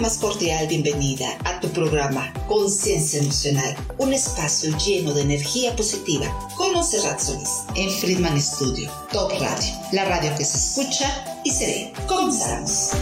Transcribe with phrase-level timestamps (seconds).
[0.00, 6.26] más cordial bienvenida a tu programa Conciencia Emocional, un espacio lleno de energía positiva
[6.56, 7.20] con Monserrat
[7.76, 11.92] en Friedman Studio, Top Radio, la radio que se escucha y se ve.
[12.08, 12.92] Comenzamos.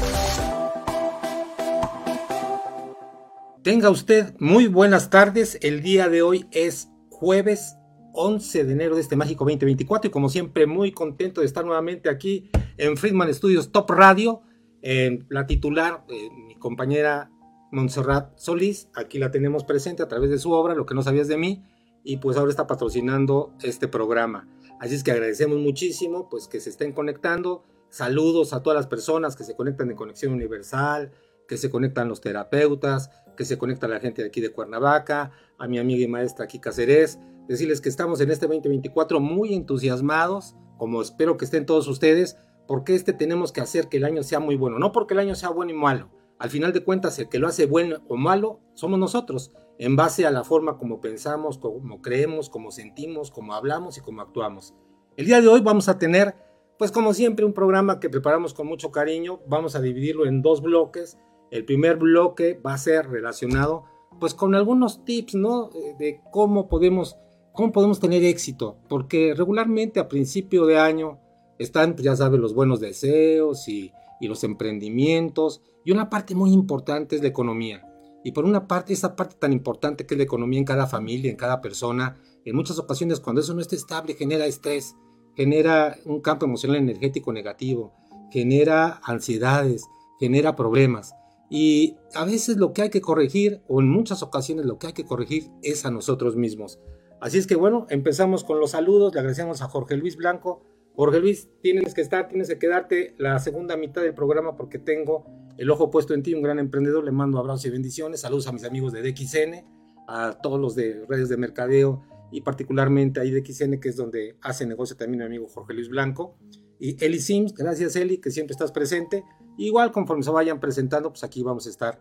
[3.63, 5.57] Tenga usted muy buenas tardes.
[5.63, 7.77] El día de hoy es jueves
[8.13, 12.11] 11 de enero de este mágico 2024 y como siempre muy contento de estar nuevamente
[12.11, 14.43] aquí en Friedman Studios Top Radio.
[14.83, 17.31] la titular, eh, compañera
[17.71, 21.29] Montserrat Solís, aquí la tenemos presente a través de su obra, Lo que no sabías
[21.29, 21.63] de mí,
[22.05, 24.49] y pues ahora está patrocinando este programa.
[24.81, 27.65] Así es que agradecemos muchísimo pues que se estén conectando.
[27.91, 31.13] Saludos a todas las personas que se conectan en Conexión Universal,
[31.47, 35.69] que se conectan los terapeutas, que se conecta la gente de aquí de Cuernavaca, a
[35.69, 41.03] mi amiga y maestra aquí Cacerés, decirles que estamos en este 2024 muy entusiasmados, como
[41.03, 42.37] espero que estén todos ustedes,
[42.67, 45.35] porque este tenemos que hacer que el año sea muy bueno, no porque el año
[45.35, 46.11] sea bueno y malo.
[46.39, 50.27] Al final de cuentas, el que lo hace bueno o malo somos nosotros, en base
[50.27, 54.75] a la forma como pensamos, como creemos, como sentimos, como hablamos y como actuamos.
[55.17, 56.35] El día de hoy vamos a tener,
[56.79, 59.41] pues como siempre, un programa que preparamos con mucho cariño.
[59.49, 61.19] Vamos a dividirlo en dos bloques.
[61.51, 63.85] El primer bloque va a ser relacionado,
[64.21, 65.71] pues con algunos tips, ¿no?
[65.99, 67.17] De cómo podemos
[67.59, 68.77] ¿Cómo podemos tener éxito?
[68.89, 71.19] Porque regularmente a principio de año
[71.59, 75.61] están, pues, ya sabes, los buenos deseos y, los emprendimientos.
[75.89, 77.83] Y una parte muy importante es la economía.
[78.23, 81.31] Y por una parte, esa parte tan importante que es la economía en cada familia,
[81.31, 82.15] en cada persona,
[82.45, 84.97] en muchas ocasiones cuando eso no está estable genera estrés,
[85.35, 87.95] genera un campo emocional energético negativo,
[88.31, 89.87] genera ansiedades,
[90.21, 91.15] genera problemas.
[91.49, 94.93] Y a veces lo que hay que corregir, o en muchas ocasiones lo que hay
[94.93, 96.79] que corregir, es a nosotros mismos.
[97.19, 100.61] Así es que bueno, empezamos con los saludos, le agradecemos a Jorge Luis Blanco.
[100.97, 105.25] Jorge Luis, tienes que estar, tienes que quedarte la segunda mitad del programa porque tengo
[105.59, 107.05] el ojo puesto en ti, un gran emprendedor.
[107.05, 108.21] Le mando abrazos y bendiciones.
[108.21, 109.67] Saludos a mis amigos de DXN,
[110.09, 112.03] a todos los de redes de mercadeo
[112.33, 115.89] y particularmente ahí de DXN, que es donde hace negocio también mi amigo Jorge Luis
[115.91, 116.39] Blanco.
[116.81, 119.25] Y Eli Sims, gracias Eli, que siempre estás presente.
[119.59, 122.01] Igual conforme se vayan presentando, pues aquí vamos a estar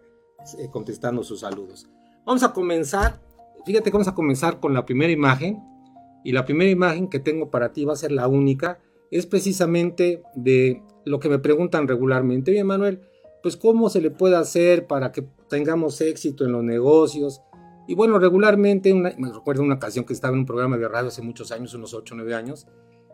[0.59, 1.89] eh, contestando sus saludos.
[2.25, 3.19] Vamos a comenzar
[3.67, 5.61] Fíjate que vamos a comenzar con la primera imagen.
[6.23, 8.79] Y la primera imagen que tengo para ti va a ser la única.
[9.11, 12.51] Es precisamente de lo que me preguntan regularmente.
[12.51, 13.01] Oye, Manuel,
[13.41, 17.41] pues cómo se le puede hacer para que tengamos éxito en los negocios.
[17.87, 21.21] Y bueno, regularmente, me recuerdo una ocasión que estaba en un programa de radio hace
[21.21, 22.67] muchos años, unos 8 o 9 años.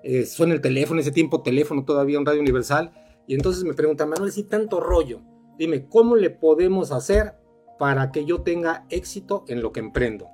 [0.04, 2.92] Eh, suena el teléfono, ese tiempo teléfono todavía, un radio universal.
[3.28, 5.22] Y entonces me preguntan, Manuel, si tanto rollo,
[5.58, 7.36] dime, ¿cómo le podemos hacer
[7.80, 10.28] para que yo tenga éxito en lo que emprendo?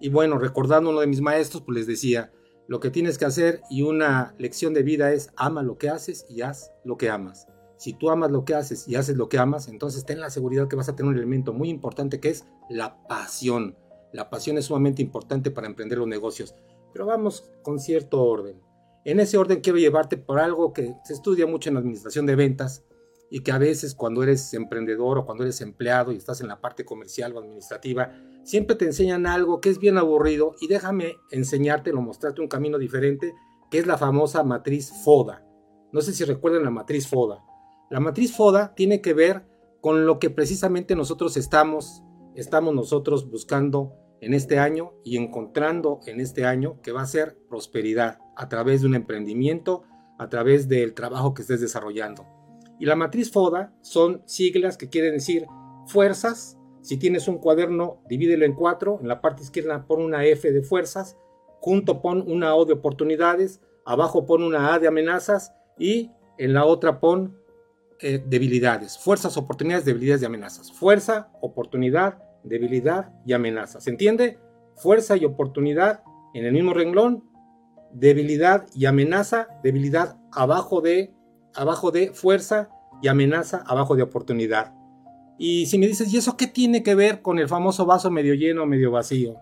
[0.00, 2.32] Y bueno, recordando uno de mis maestros, pues les decía,
[2.68, 6.26] lo que tienes que hacer y una lección de vida es ama lo que haces
[6.28, 7.46] y haz lo que amas.
[7.82, 10.68] Si tú amas lo que haces y haces lo que amas, entonces ten la seguridad
[10.68, 13.76] que vas a tener un elemento muy importante que es la pasión.
[14.12, 16.54] La pasión es sumamente importante para emprender los negocios.
[16.92, 18.62] Pero vamos con cierto orden.
[19.04, 22.84] En ese orden quiero llevarte por algo que se estudia mucho en administración de ventas
[23.32, 26.60] y que a veces cuando eres emprendedor o cuando eres empleado y estás en la
[26.60, 28.12] parte comercial o administrativa,
[28.44, 32.78] siempre te enseñan algo que es bien aburrido y déjame enseñarte, lo mostrarte un camino
[32.78, 33.34] diferente,
[33.72, 35.44] que es la famosa matriz FODA.
[35.90, 37.42] No sé si recuerdan la matriz FODA.
[37.92, 39.42] La matriz FODA tiene que ver
[39.82, 42.02] con lo que precisamente nosotros estamos,
[42.34, 43.92] estamos nosotros buscando
[44.22, 48.80] en este año y encontrando en este año que va a ser prosperidad a través
[48.80, 49.82] de un emprendimiento,
[50.18, 52.24] a través del trabajo que estés desarrollando.
[52.80, 55.44] Y la matriz FODA son siglas que quieren decir
[55.86, 59.00] fuerzas, si tienes un cuaderno, divídelo en cuatro.
[59.02, 61.18] En la parte izquierda pon una F de fuerzas,
[61.60, 66.64] junto pon una O de oportunidades, abajo pon una A de amenazas y en la
[66.64, 67.41] otra pon
[68.02, 68.98] eh, debilidades.
[68.98, 70.72] Fuerzas, oportunidades, debilidades y amenazas.
[70.72, 73.80] Fuerza, oportunidad, debilidad y amenaza.
[73.80, 74.38] ¿Se entiende?
[74.74, 76.02] Fuerza y oportunidad
[76.34, 77.24] en el mismo renglón,
[77.92, 81.14] debilidad y amenaza, debilidad abajo de,
[81.54, 82.70] abajo de fuerza
[83.02, 84.74] y amenaza abajo de oportunidad.
[85.38, 88.34] Y si me dices, ¿y eso qué tiene que ver con el famoso vaso medio
[88.34, 89.36] lleno medio vacío?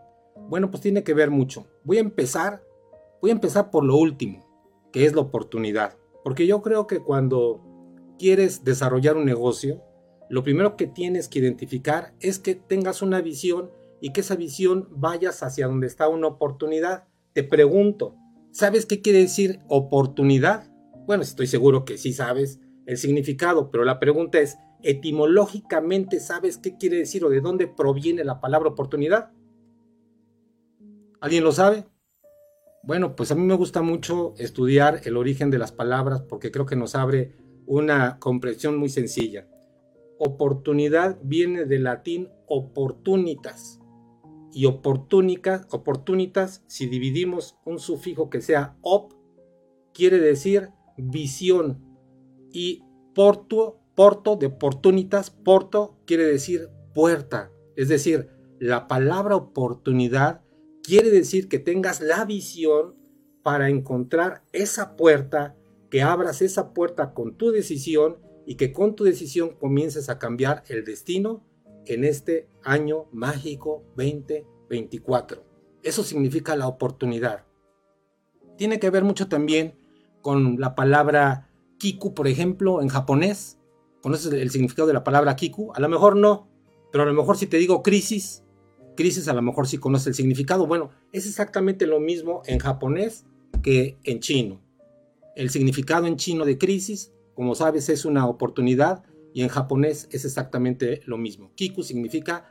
[0.48, 1.66] Bueno, pues tiene que ver mucho.
[1.84, 2.62] Voy a empezar,
[3.20, 4.46] voy a empezar por lo último,
[4.92, 5.96] que es la oportunidad.
[6.24, 7.69] Porque yo creo que cuando
[8.20, 9.82] quieres desarrollar un negocio,
[10.28, 13.70] lo primero que tienes que identificar es que tengas una visión
[14.02, 17.08] y que esa visión vayas hacia donde está una oportunidad.
[17.32, 18.16] Te pregunto,
[18.50, 20.70] ¿sabes qué quiere decir oportunidad?
[21.06, 26.76] Bueno, estoy seguro que sí sabes el significado, pero la pregunta es, etimológicamente sabes qué
[26.76, 29.30] quiere decir o de dónde proviene la palabra oportunidad?
[31.22, 31.86] ¿Alguien lo sabe?
[32.82, 36.66] Bueno, pues a mí me gusta mucho estudiar el origen de las palabras porque creo
[36.66, 37.34] que nos abre
[37.70, 39.46] una comprensión muy sencilla.
[40.18, 43.78] oportunidad viene del latín opportunitas.
[44.52, 49.12] Y oportunitas, oportunitas, si dividimos un sufijo que sea op,
[49.94, 51.80] quiere decir visión.
[52.52, 52.82] Y
[53.14, 57.52] porto, porto de oportunitas, porto quiere decir puerta.
[57.76, 60.42] Es decir, la palabra oportunidad
[60.82, 62.96] quiere decir que tengas la visión
[63.44, 65.56] para encontrar esa puerta,
[65.90, 70.62] que abras esa puerta con tu decisión y que con tu decisión comiences a cambiar
[70.68, 71.44] el destino
[71.86, 75.44] en este año mágico 2024.
[75.82, 77.46] Eso significa la oportunidad.
[78.56, 79.74] Tiene que ver mucho también
[80.20, 83.58] con la palabra kiku, por ejemplo, en japonés.
[84.02, 85.72] ¿Conoces el significado de la palabra kiku?
[85.74, 86.48] A lo mejor no,
[86.92, 88.44] pero a lo mejor si te digo crisis,
[88.96, 90.66] crisis a lo mejor sí conoces el significado.
[90.66, 93.26] Bueno, es exactamente lo mismo en japonés
[93.62, 94.60] que en chino.
[95.36, 100.24] El significado en chino de crisis, como sabes, es una oportunidad y en japonés es
[100.24, 101.52] exactamente lo mismo.
[101.54, 102.50] Kiku significa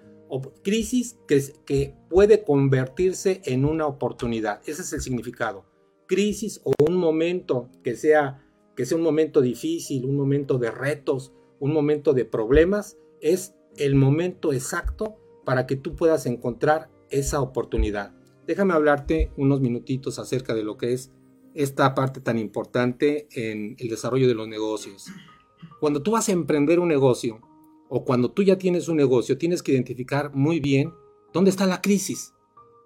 [0.64, 4.62] crisis que, puede convertirse en una oportunidad.
[4.66, 5.66] Ese es el significado.
[6.08, 8.44] Crisis o un momento que sea,
[8.76, 13.96] que sea un momento difícil, un momento de retos, un momento de problemas, es el
[13.96, 18.14] momento exacto para que tú puedas encontrar esa oportunidad.
[18.48, 21.12] Déjame hablarte unos minutitos acerca de lo que es
[21.60, 25.08] esta parte tan importante en el desarrollo de los negocios.
[25.82, 27.42] Cuando tú vas a emprender un negocio
[27.90, 30.94] o cuando tú ya tienes un negocio, tienes que identificar muy bien
[31.34, 32.34] dónde está la crisis.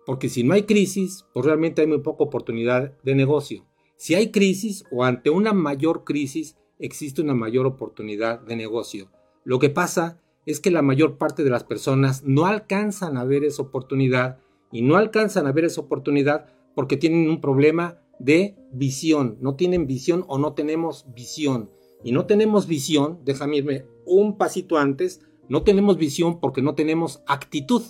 [0.07, 3.63] Porque si no hay crisis, pues realmente hay muy poca oportunidad de negocio.
[3.95, 9.11] Si hay crisis o ante una mayor crisis, existe una mayor oportunidad de negocio.
[9.43, 13.43] Lo que pasa es que la mayor parte de las personas no alcanzan a ver
[13.43, 14.39] esa oportunidad
[14.71, 19.85] y no alcanzan a ver esa oportunidad porque tienen un problema de visión, no tienen
[19.85, 21.69] visión o no tenemos visión.
[22.03, 27.21] Y no tenemos visión, déjame irme un pasito antes, no tenemos visión porque no tenemos
[27.27, 27.83] actitud.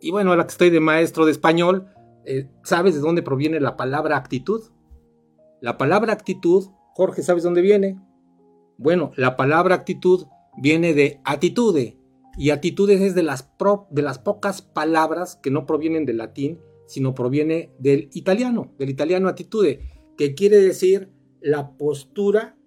[0.00, 1.86] Y bueno, ahora que estoy de maestro de español,
[2.24, 4.62] eh, ¿sabes de dónde proviene la palabra actitud?
[5.60, 8.00] La palabra actitud, Jorge, ¿sabes dónde viene?
[8.78, 10.26] Bueno, la palabra actitud
[10.56, 11.98] viene de atitude.
[12.36, 13.48] Y atitudes es de las,
[13.90, 16.58] de las pocas palabras que no provienen del latín,
[16.92, 19.80] sino proviene del italiano, del italiano attitude,
[20.18, 21.08] que quiere decir
[21.40, 22.58] la postura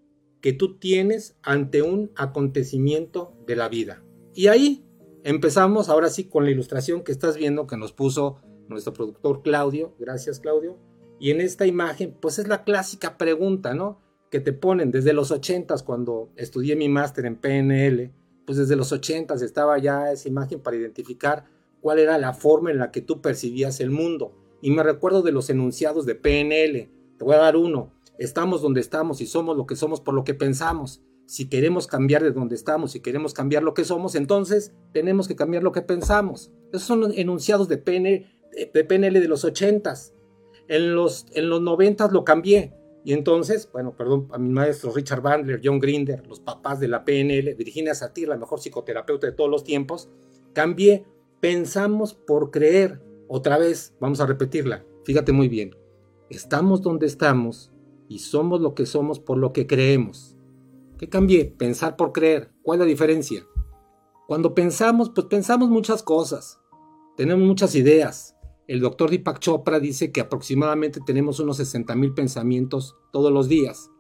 [0.42, 4.04] que tú tienes ante un acontecimiento de la vida.
[4.34, 4.84] Y ahí
[5.24, 9.96] empezamos ahora sí con la ilustración que estás viendo que nos puso nuestro productor Claudio.
[10.00, 10.80] Gracias Claudio.
[11.20, 14.02] Y en esta imagen, pues es la clásica pregunta, ¿no?
[14.32, 18.12] que te ponen desde los 80 cuando estudié mi máster en PNL,
[18.46, 21.46] pues desde los 80 estaba ya esa imagen para identificar
[21.86, 24.34] cuál era la forma en la que tú percibías el mundo.
[24.60, 26.90] Y me recuerdo de los enunciados de PNL.
[27.16, 27.94] Te voy a dar uno.
[28.18, 31.04] Estamos donde estamos y somos lo que somos por lo que pensamos.
[31.28, 35.36] Si queremos cambiar de donde estamos y queremos cambiar lo que somos, entonces tenemos que
[35.36, 36.52] cambiar lo que pensamos.
[36.74, 38.26] Esos son los enunciados de PNL
[38.74, 39.94] de, PNL de los 80
[40.68, 42.74] En los, en los 90 lo cambié
[43.04, 47.06] y entonces, bueno, perdón, a mis maestros Richard Bandler, John Grinder, los papás de la
[47.06, 50.10] PNL, Virginia Satir, la mejor psicoterapeuta de todos los tiempos,
[50.54, 51.06] cambié,
[51.40, 53.02] pensamos por creer.
[53.28, 55.76] Otra vez, vamos a repetirla, fíjate muy bien,
[56.30, 57.72] estamos donde estamos
[58.08, 60.38] y somos lo que somos por lo que creemos.
[60.98, 61.46] ¿Qué cambié?
[61.46, 62.52] Pensar por creer.
[62.62, 63.46] ¿Cuál es la diferencia?
[64.28, 66.60] Cuando pensamos, pues pensamos muchas cosas,
[67.18, 68.36] tenemos muchas ideas,
[68.68, 73.92] el doctor Deepak Chopra dice que aproximadamente tenemos unos 60.000 pensamientos todos los días.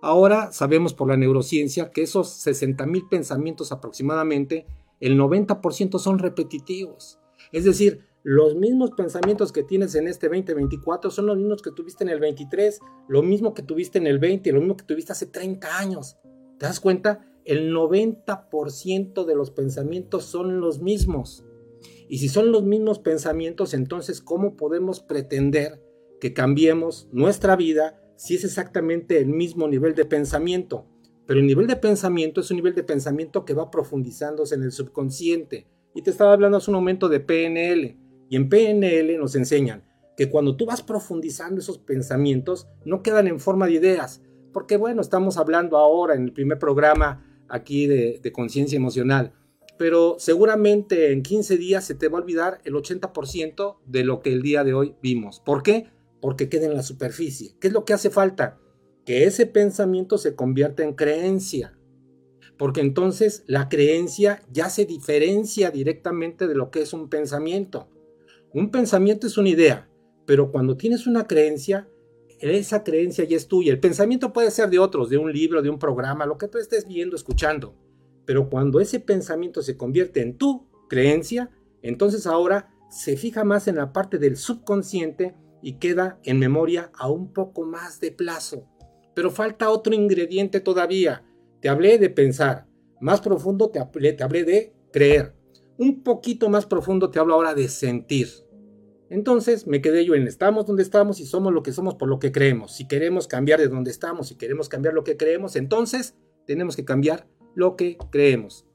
[0.00, 4.66] Ahora sabemos por la neurociencia que esos 60.000 pensamientos aproximadamente,
[5.00, 7.20] el 90% son repetitivos.
[7.52, 12.02] Es decir, los mismos pensamientos que tienes en este 2024 son los mismos que tuviste
[12.02, 15.26] en el 23, lo mismo que tuviste en el 20, lo mismo que tuviste hace
[15.26, 16.16] 30 años.
[16.58, 17.24] ¿Te das cuenta?
[17.44, 21.44] El 90% de los pensamientos son los mismos.
[22.08, 25.80] Y si son los mismos pensamientos, entonces ¿cómo podemos pretender
[26.20, 30.86] que cambiemos nuestra vida si es exactamente el mismo nivel de pensamiento?
[31.26, 34.72] Pero el nivel de pensamiento es un nivel de pensamiento que va profundizándose en el
[34.72, 35.66] subconsciente.
[35.94, 37.96] Y te estaba hablando hace un momento de PNL.
[38.28, 39.84] Y en PNL nos enseñan
[40.16, 44.22] que cuando tú vas profundizando esos pensamientos, no quedan en forma de ideas.
[44.52, 49.32] Porque bueno, estamos hablando ahora en el primer programa aquí de, conciencia emocional
[49.78, 54.32] pero seguramente en 15 días se te va a olvidar el 80% de lo que
[54.32, 55.40] el día de hoy vimos.
[55.40, 55.90] ¿Por qué?
[56.22, 57.56] Porque queda en la superficie.
[57.60, 58.58] ¿Qué es lo que hace falta?
[59.06, 61.78] Que ese pensamiento se convierta en creencia.
[62.58, 67.88] Porque entonces la creencia ya se diferencia directamente de lo que es un pensamiento.
[68.52, 69.88] Un pensamiento es una idea,
[70.26, 71.88] pero cuando tienes una creencia,
[72.40, 73.72] esa creencia ya es tuya.
[73.72, 76.58] El pensamiento puede ser de otros, de un libro, de un programa, lo que tú
[76.58, 77.74] estés viendo, escuchando
[78.24, 81.50] Pero cuando ese pensamiento se convierte en tu creencia,
[81.82, 87.08] entonces ahora se fija más en la parte del subconsciente y queda en memoria a
[87.08, 88.66] un poco más de plazo.
[89.16, 91.24] Pero falta otro ingrediente todavía.
[91.62, 92.66] Te hablé de pensar,
[93.00, 95.34] más profundo te hablé, de creer,
[95.78, 98.28] un poquito más profundo te hablo ahora de sentir.
[99.08, 102.18] Entonces me quedé yo en estamos donde estamos y somos lo que somos por lo
[102.18, 102.72] que creemos.
[102.72, 106.14] Si queremos cambiar de donde estamos, si queremos cambiar lo que creemos, entonces
[106.46, 108.66] tenemos que cambiar lo que creemos.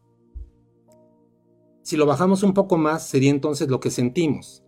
[1.83, 4.63] Si lo bajamos un poco más, sería entonces lo que sentimos.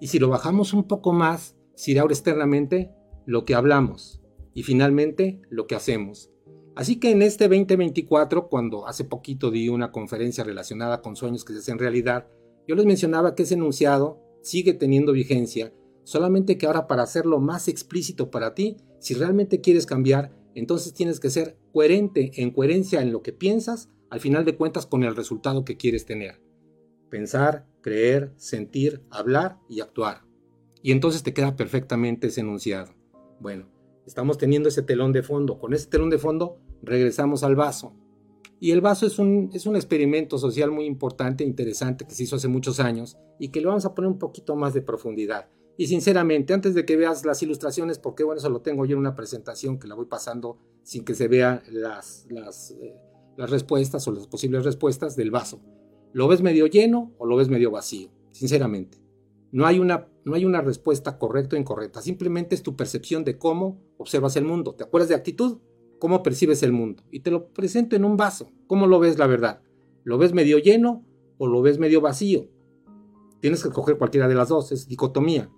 [0.00, 2.90] Y si lo bajamos un poco más, sería ahora externamente
[3.26, 4.17] lo que hablamos.
[4.58, 6.32] Y finalmente lo que hacemos.
[6.74, 11.52] Así que en este 2024, cuando hace poquito di una conferencia relacionada con sueños que
[11.52, 12.26] se hacen realidad,
[12.66, 15.72] yo les mencionaba que ese enunciado sigue teniendo vigencia,
[16.02, 21.20] solamente que ahora para hacerlo más explícito para ti, si realmente quieres cambiar, entonces tienes
[21.20, 25.14] que ser coherente, en coherencia en lo que piensas, al final de cuentas con el
[25.14, 26.42] resultado que quieres tener.
[27.10, 30.24] Pensar, creer, sentir, hablar y actuar.
[30.82, 32.92] Y entonces te queda perfectamente ese enunciado.
[33.38, 33.77] Bueno,
[34.08, 35.58] estamos teniendo ese telón de fondo.
[35.58, 37.94] Con ese telón de fondo regresamos al vaso.
[38.58, 42.24] Y el vaso es un, es un experimento social muy importante e interesante que se
[42.24, 45.48] hizo hace muchos años y que le vamos a poner un poquito más de profundidad.
[45.76, 49.00] Y sinceramente, antes de que veas las ilustraciones, porque bueno, eso lo tengo yo en
[49.00, 52.96] una presentación que la voy pasando sin que se vean las, las, eh,
[53.36, 55.60] las respuestas o las posibles respuestas del vaso.
[56.12, 58.10] ¿Lo ves medio lleno o lo ves medio vacío?
[58.32, 58.98] Sinceramente.
[59.52, 63.38] No hay, una, no hay una respuesta correcta o incorrecta, simplemente es tu percepción de
[63.38, 64.74] cómo observas el mundo.
[64.74, 65.58] ¿Te acuerdas de actitud?
[65.98, 67.02] ¿Cómo percibes el mundo?
[67.10, 68.50] Y te lo presento en un vaso.
[68.66, 69.62] ¿Cómo lo ves la verdad?
[70.04, 71.04] ¿Lo ves medio lleno
[71.38, 72.48] o lo ves medio vacío?
[73.40, 75.50] Tienes que escoger cualquiera de las dos, es dicotomía.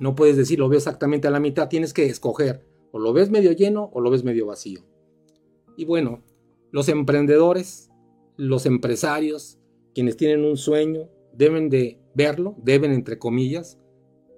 [0.00, 3.30] No puedes decir lo veo exactamente a la mitad, tienes que escoger o lo ves
[3.30, 4.80] medio lleno o lo ves medio vacío.
[5.76, 6.22] Y bueno,
[6.70, 7.90] los emprendedores,
[8.36, 9.58] los empresarios,
[9.94, 13.78] quienes tienen un sueño, deben de verlo, deben entre comillas,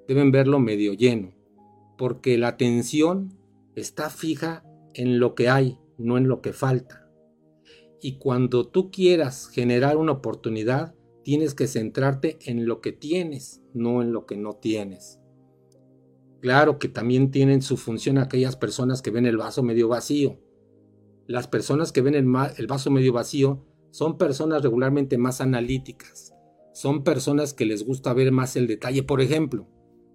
[0.06, 1.32] deben verlo medio lleno,
[1.96, 3.38] porque la atención
[3.74, 7.08] está fija en lo que hay, no en lo que falta.
[8.00, 14.02] Y cuando tú quieras generar una oportunidad, tienes que centrarte en lo que tienes, no
[14.02, 15.20] en lo que no tienes.
[16.40, 20.38] Claro que también tienen su función aquellas personas que ven el vaso medio vacío.
[21.26, 22.26] Las personas que ven el,
[22.58, 26.34] el vaso medio vacío son personas regularmente más analíticas.
[26.74, 29.02] Son personas que les gusta ver más el detalle.
[29.02, 29.66] Por ejemplo,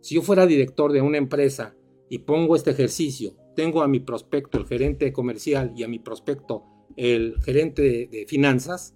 [0.02, 1.76] si yo fuera director de una empresa
[2.10, 6.64] y pongo este ejercicio, tengo a mi prospecto el gerente comercial y a mi prospecto
[6.96, 8.96] el gerente de, de finanzas,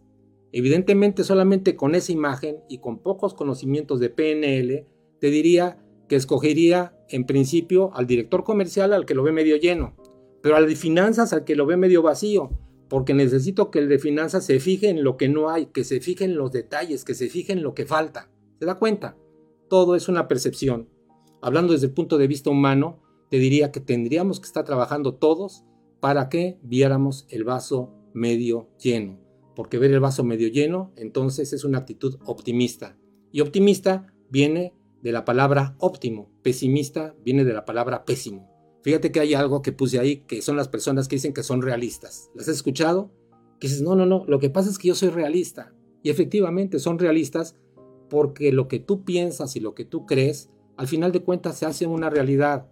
[0.52, 4.88] evidentemente solamente con esa imagen y con pocos conocimientos de PNL,
[5.20, 9.96] te diría que escogería en principio al director comercial al que lo ve medio lleno,
[10.42, 12.50] pero al de finanzas al que lo ve medio vacío,
[12.90, 16.00] porque necesito que el de finanzas se fije en lo que no hay, que se
[16.00, 18.30] fije en los detalles, que se fije en lo que falta.
[18.60, 19.18] ¿Se da cuenta?
[19.70, 20.90] Todo es una percepción.
[21.44, 25.66] Hablando desde el punto de vista humano, te diría que tendríamos que estar trabajando todos
[26.00, 29.20] para que viéramos el vaso medio lleno,
[29.54, 32.98] porque ver el vaso medio lleno entonces es una actitud optimista.
[33.34, 38.50] Y optimista viene de la palabra óptimo, pesimista viene de la palabra pésimo.
[38.82, 41.62] Fíjate que hay algo que puse ahí, que son las personas que dicen que son
[41.62, 42.32] realistas.
[42.36, 43.12] ¿Las has escuchado?
[43.60, 45.74] Que dices, no, no, no, lo que pasa es que yo soy realista.
[46.04, 47.58] Y efectivamente son realistas
[48.10, 51.66] porque lo que tú piensas y lo que tú crees, al final de cuentas se
[51.66, 52.68] hace una realidad.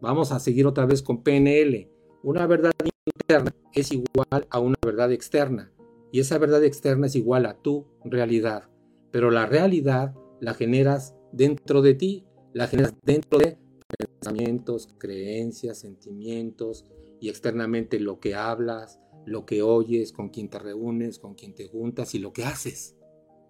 [0.00, 1.90] Vamos a seguir otra vez con PNL.
[2.22, 2.72] Una verdad
[3.04, 5.72] interna es igual a una verdad externa.
[6.12, 8.68] Y esa verdad externa es igual a tu realidad.
[9.10, 13.58] Pero la realidad la generas dentro de ti, la generas dentro de
[13.96, 16.86] pensamientos, creencias, sentimientos
[17.20, 21.68] y externamente lo que hablas, lo que oyes, con quien te reúnes, con quien te
[21.68, 22.96] juntas y lo que haces.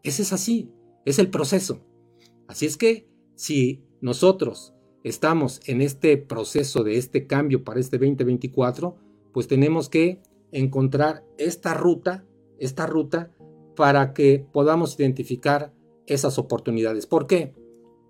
[0.02, 0.72] Ese es así,
[1.04, 1.80] es el proceso.
[2.46, 4.74] Así es que si nosotros
[5.04, 8.96] estamos en este proceso de este cambio para este 2024,
[9.32, 10.20] pues tenemos que
[10.52, 12.24] encontrar esta ruta,
[12.58, 13.30] esta ruta
[13.76, 15.72] para que podamos identificar
[16.06, 17.06] esas oportunidades.
[17.06, 17.54] ¿Por qué?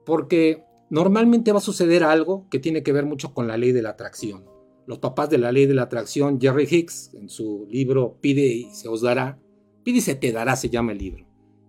[0.07, 3.83] porque normalmente va a suceder algo que tiene que ver mucho con la ley de
[3.83, 4.47] la atracción.
[4.87, 8.71] Los papás de la ley de la atracción, Jerry Hicks, en su libro Pide y
[8.73, 9.39] se os dará,
[9.83, 11.26] Pide y se te dará se llama el libro.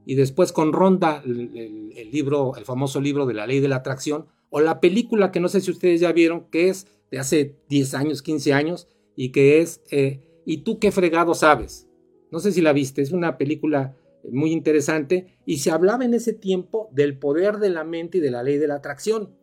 [0.07, 4.25] Y después con Ronda, el, libro, el famoso libro de la ley de la atracción,
[4.49, 7.93] o la película que no sé si ustedes ya vieron, que es de hace 10
[7.93, 8.87] años, 15 años,
[9.17, 11.89] y que es eh, ¿Y tú qué fregado sabes?
[12.31, 13.97] No sé si la viste, es una película
[14.31, 18.31] muy interesante, y se hablaba en ese tiempo del poder de la mente y de
[18.31, 19.35] la ley de la atracción.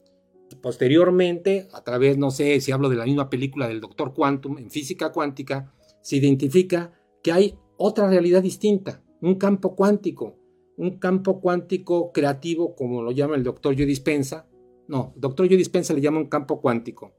[0.63, 4.71] Posteriormente, a través, no sé si hablo de la misma película del Doctor Quantum, en
[4.71, 6.93] física cuántica, se identifica
[7.23, 10.39] que hay otra realidad distinta, un campo cuántico,
[10.77, 14.49] un campo cuántico creativo, como lo llama el doctor Joe Dispensa.
[14.89, 17.13] No, doctor Joe Dispensa le llama un campo cuántico.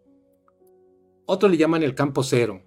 [1.26, 2.62] Otros le llaman el campo cero.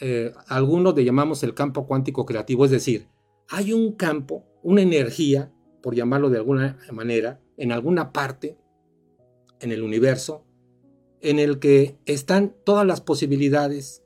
[0.00, 3.08] Eh, algunos le llamamos el campo cuántico creativo, es decir,
[3.48, 5.52] hay un campo, una energía,
[5.82, 8.58] por llamarlo de alguna manera, en alguna parte
[9.60, 10.44] en el universo,
[11.20, 14.02] en el que están todas las posibilidades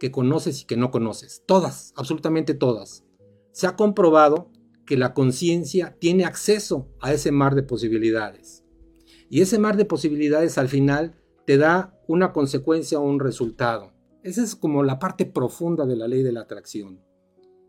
[0.00, 1.42] que conoces y que no conoces.
[1.46, 3.04] Todas, absolutamente todas.
[3.52, 4.50] Se ha comprobado
[4.86, 8.64] que la conciencia tiene acceso a ese mar de posibilidades.
[9.30, 11.14] Y ese mar de posibilidades al final
[11.46, 13.92] te da una consecuencia o un resultado.
[14.22, 17.00] Esa es como la parte profunda de la ley de la atracción.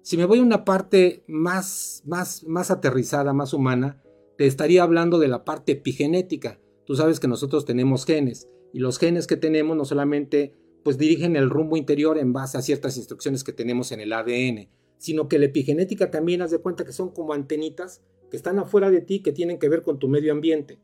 [0.01, 4.01] Si me voy a una parte más, más, más aterrizada, más humana,
[4.37, 6.59] te estaría hablando de la parte epigenética.
[6.85, 11.35] Tú sabes que nosotros tenemos genes y los genes que tenemos no solamente pues dirigen
[11.35, 14.69] el rumbo interior en base a ciertas instrucciones que tenemos en el ADN,
[15.03, 18.89] sino que la epigenética también haz de cuenta que son como antenitas que están afuera
[18.89, 20.79] de ti que tienen que ver con tu medio ambiente.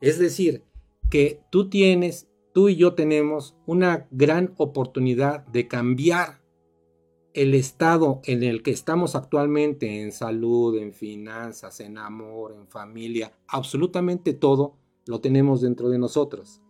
[0.00, 0.64] Es decir,
[1.08, 6.42] que tú tienes, tú y yo tenemos una gran oportunidad de cambiar
[7.32, 13.38] el estado en el que estamos actualmente en salud, en finanzas, en amor, en familia,
[13.46, 14.74] absolutamente todo
[15.06, 16.60] lo tenemos dentro de nosotros.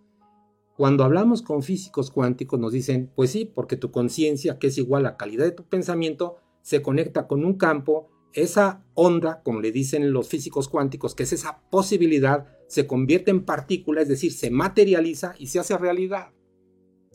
[0.77, 5.07] Cuando hablamos con físicos cuánticos nos dicen, pues sí, porque tu conciencia, que es igual
[5.07, 9.71] a la calidad de tu pensamiento, se conecta con un campo, esa onda, como le
[9.71, 14.51] dicen los físicos cuánticos, que es esa posibilidad, se convierte en partícula, es decir, se
[14.51, 16.33] materializa y se hace realidad.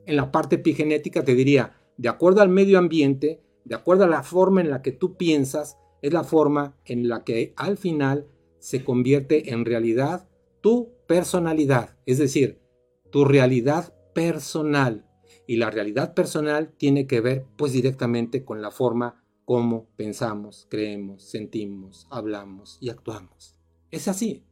[0.05, 4.21] En la parte epigenética te diría, de acuerdo al medio ambiente, de acuerdo a la
[4.21, 8.27] forma en la que tú piensas, es la forma en la que al final
[8.59, 10.29] se convierte en realidad
[10.61, 12.61] tu personalidad, es decir,
[13.09, 15.07] tu realidad personal.
[15.47, 19.18] Y la realidad personal tiene que ver pues directamente con la forma
[19.49, 23.55] como pensamos, creemos, sentimos, hablamos y actuamos.
[23.89, 24.45] Es así.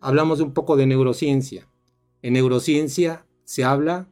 [0.00, 1.70] Hablamos un poco de neurociencia.
[2.20, 4.10] En neurociencia se habla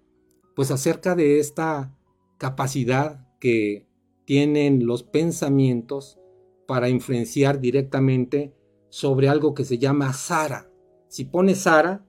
[0.54, 1.92] pues acerca de esta
[2.38, 3.88] capacidad que
[4.26, 6.20] tienen los pensamientos
[6.68, 8.54] para influenciar directamente
[8.90, 10.70] sobre algo que se llama SARA.
[11.08, 12.06] Si pone SARA,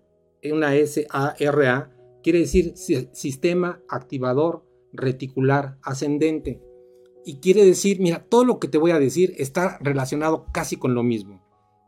[0.51, 6.61] una S-A-R-A, quiere decir sistema activador reticular ascendente.
[7.25, 10.93] Y quiere decir, mira, todo lo que te voy a decir está relacionado casi con
[10.93, 11.41] lo mismo.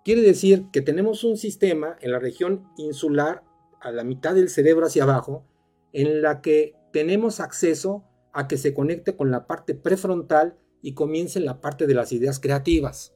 [0.06, 3.44] Quiere decir que tenemos un sistema en la región insular,
[3.82, 5.46] a la mitad del cerebro hacia abajo,
[5.94, 11.40] en la que tenemos acceso a que se conecte con la parte prefrontal y comience
[11.40, 13.16] la parte de las ideas creativas.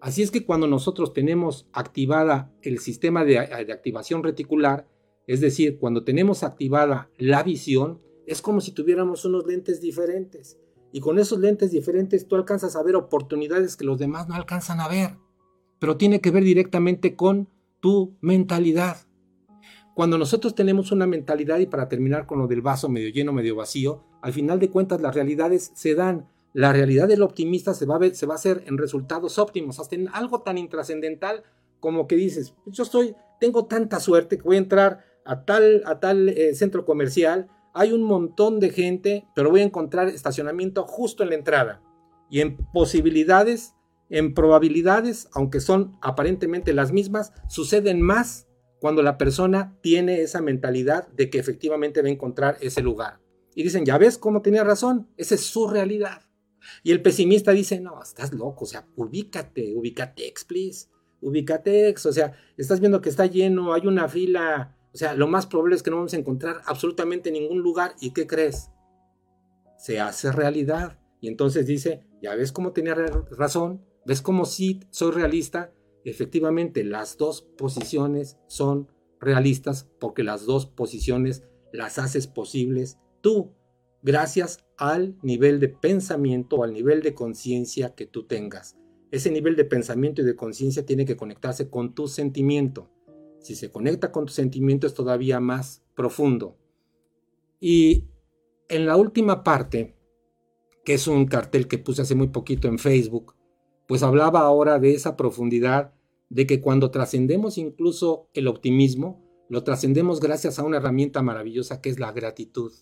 [0.00, 4.86] Así es que cuando nosotros tenemos activada el sistema de, activación reticular,
[5.26, 10.58] es decir, cuando tenemos activada la visión, es como si tuviéramos unos lentes diferentes.
[10.96, 14.80] Y con esos lentes diferentes tú alcanzas a ver oportunidades que los demás no alcanzan
[14.80, 15.18] a ver.
[15.78, 18.96] Pero tiene que ver directamente con tu mentalidad.
[19.94, 23.54] Cuando nosotros tenemos una mentalidad, y para terminar con lo del vaso medio lleno, medio
[23.56, 27.96] vacío, al final de cuentas las realidades se dan la realidad del optimista se va
[27.96, 31.42] a, ver, se va a hacer en resultados óptimos, hasta en algo tan intrascendental
[31.78, 36.00] como que dices, yo estoy, tengo tanta suerte que voy a entrar a tal, a
[36.00, 41.22] tal eh, centro comercial, hay un montón de gente, pero voy a encontrar estacionamiento justo
[41.22, 41.82] en la entrada.
[42.30, 43.74] Y en posibilidades,
[44.08, 48.48] en probabilidades, aunque son aparentemente las mismas, suceden más
[48.80, 53.20] cuando la persona tiene esa mentalidad de que efectivamente va a encontrar ese lugar.
[53.54, 56.22] Y dicen, ya ves cómo tenía razón, esa es su realidad.
[56.82, 60.88] Y el pesimista dice, no, estás loco, o sea, ubícate, ubícatex, please,
[61.20, 65.44] ubícatex, o sea, estás viendo que está lleno, hay una fila, o sea, lo más
[65.44, 68.70] probable es que no vamos a encontrar absolutamente ningún lugar, ¿y qué crees?
[69.76, 70.98] Se hace realidad.
[71.20, 75.70] Y entonces dice, ya ves cómo tenía razón, ves cómo sí soy realista,
[76.02, 81.42] efectivamente las dos posiciones son realistas porque las dos posiciones
[81.74, 83.52] las haces posibles tú
[84.02, 88.78] gracias al nivel de pensamiento o al nivel de conciencia que tú tengas.
[89.10, 92.88] Ese nivel de pensamiento y de conciencia tiene que conectarse con tu sentimiento.
[93.46, 96.58] Si se conecta con tu sentimiento es todavía más profundo.
[97.60, 98.08] Y
[98.68, 99.94] en la última parte,
[100.84, 103.36] que es un cartel que puse hace muy poquito en Facebook,
[103.86, 105.94] pues hablaba ahora de esa profundidad
[106.28, 111.90] de que cuando trascendemos incluso el optimismo, lo trascendemos gracias a una herramienta maravillosa que
[111.90, 112.72] es la gratitud.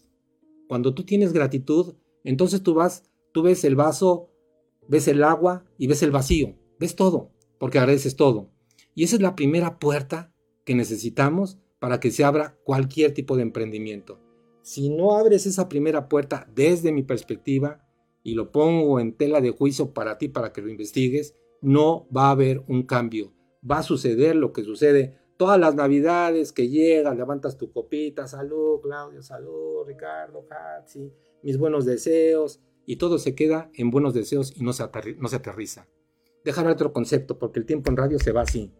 [0.66, 3.02] Cuando tú tienes gratitud, entonces tú vas,
[3.34, 4.30] tú ves el vaso,
[4.88, 8.50] ves el agua y ves el vacío, ves todo, porque agradeces todo.
[8.94, 10.33] Y esa es la primera puerta
[10.64, 14.20] que necesitamos para que se abra cualquier tipo de emprendimiento.
[14.62, 17.84] Si no abres esa primera puerta desde mi perspectiva,
[18.22, 22.28] y lo pongo en tela de juicio para ti, para que lo investigues, no va
[22.28, 23.34] a haber un cambio.
[23.70, 28.80] Va a suceder lo que sucede todas las navidades que llegan, levantas tu copita, salud,
[28.80, 34.62] Claudio, salud, Ricardo, Hatsi, mis buenos deseos, y todo se queda en buenos deseos y
[34.62, 34.84] no se,
[35.18, 35.88] no se aterriza.
[36.44, 38.72] Dejar otro concepto, porque el tiempo en radio se va así.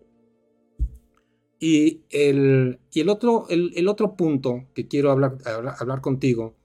[1.58, 6.56] Y el, y el, otro, el, otro punto que quiero hablar, hablar, contigo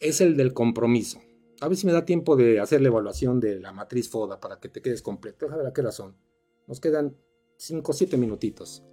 [0.00, 1.20] es el del compromiso.
[1.60, 4.58] A ver si me da tiempo de hacer la evaluación de la matriz FODA para
[4.58, 5.46] que te quedes completo.
[5.46, 6.16] Déjame ver a qué razón.
[6.66, 7.16] Nos quedan
[7.58, 8.84] 5 o 7 minutitos.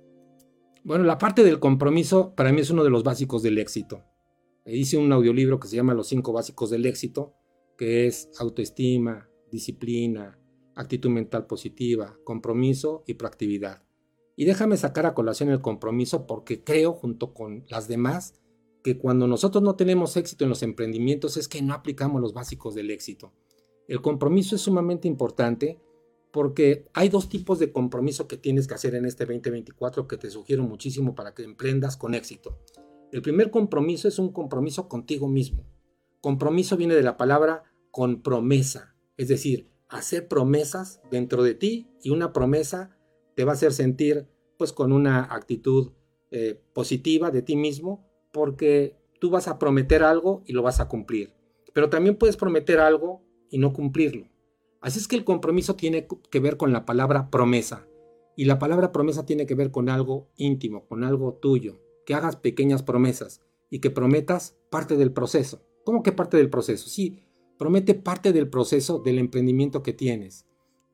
[0.83, 4.03] Bueno, la parte del compromiso para mí es uno de los básicos del éxito.
[4.65, 7.33] Hice un audiolibro que se llama Los cinco básicos del éxito,
[7.77, 10.39] que es autoestima, disciplina,
[10.75, 13.83] actitud mental positiva, compromiso y proactividad.
[14.39, 18.35] Y déjame sacar a colación el compromiso porque creo, junto con las demás,
[18.85, 22.73] que cuando nosotros no tenemos éxito en los emprendimientos es que no aplicamos los básicos
[22.73, 23.33] del éxito.
[23.89, 25.77] El compromiso es sumamente importante
[26.31, 30.29] porque hay dos tipos de compromiso que tienes que hacer en este 2024 que te
[30.29, 32.57] sugiero muchísimo para que emprendas con éxito.
[33.11, 35.65] El primer compromiso es un compromiso contigo mismo.
[36.21, 42.11] Compromiso viene de la palabra con promesa, es decir, hacer promesas dentro de ti y
[42.11, 42.95] una promesa
[43.39, 45.93] te va a hacer sentir pues con una actitud
[46.29, 50.89] eh, positiva de ti mismo porque tú vas a prometer algo y lo vas a
[50.89, 51.33] cumplir.
[51.71, 54.27] Pero también puedes prometer algo y no cumplirlo.
[54.81, 57.87] Así es que el compromiso tiene que ver con la palabra promesa.
[58.35, 61.79] Y la palabra promesa tiene que ver con algo íntimo, con algo tuyo.
[62.05, 65.61] Que hagas pequeñas promesas y que prometas parte del proceso.
[65.85, 66.89] ¿Cómo que parte del proceso?
[66.89, 67.19] Sí,
[67.57, 70.48] promete parte del proceso del emprendimiento que tienes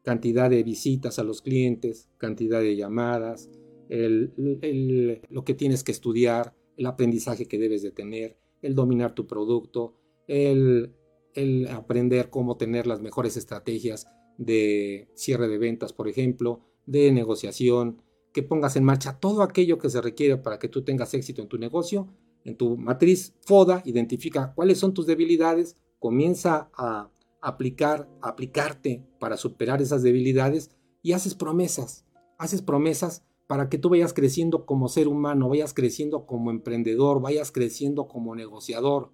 [0.06, 3.50] cantidad de visitas a los clientes, cantidad de llamadas,
[3.89, 9.96] lo que tienes que estudiar, el aprendizaje que debes de tener, el dominar tu producto,
[10.28, 10.94] el,
[11.34, 18.02] el aprender cómo tener las mejores estrategias de cierre de ventas, por ejemplo, de negociación,
[18.32, 21.48] que pongas en marcha todo aquello que se requiere para que tú tengas éxito en
[21.48, 22.08] tu negocio.
[22.44, 27.10] En tu matriz FODA, identifica cuáles son tus debilidades, comienza a
[27.46, 30.72] aplicar, aplicarte para superar esas debilidades
[31.04, 32.06] y haces promesas,
[32.40, 37.52] haces promesas para que tú vayas creciendo como ser humano, vayas creciendo como emprendedor, vayas
[37.52, 39.12] creciendo como negociador.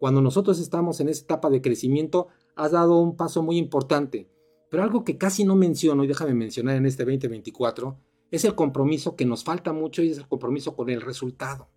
[0.00, 4.28] Cuando nosotros estamos en esa etapa de crecimiento, has dado un paso muy importante.
[4.70, 7.96] Pero algo que casi no menciono, y déjame mencionar en este 2024,
[8.32, 11.68] es el compromiso que nos falta mucho y es el compromiso con el resultado.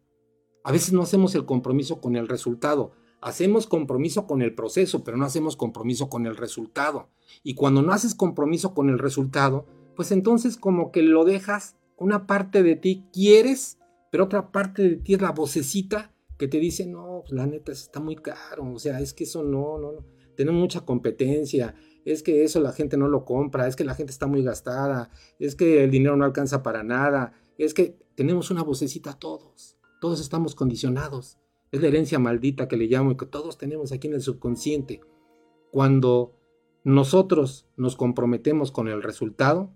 [0.63, 5.15] A veces no hacemos el compromiso con el resultado, Hacemos compromiso con el proceso, pero
[5.15, 7.09] no hacemos compromiso con el resultado.
[7.43, 12.25] Y cuando no haces compromiso con el resultado, pues entonces como que lo dejas, una
[12.25, 13.77] parte de ti quieres,
[14.11, 17.71] pero otra parte de ti es la vocecita que te dice, no, pues la neta
[17.71, 20.05] está muy caro, o sea, es que eso no, no, no,
[20.35, 24.11] tenemos mucha competencia, es que eso la gente no lo compra, es que la gente
[24.11, 28.63] está muy gastada, es que el dinero no alcanza para nada, es que tenemos una
[28.63, 31.37] vocecita todos, todos estamos condicionados.
[31.71, 34.99] Es la herencia maldita que le llamo y que todos tenemos aquí en el subconsciente.
[35.71, 36.35] Cuando
[36.83, 39.71] nosotros nos comprometemos con el resultado,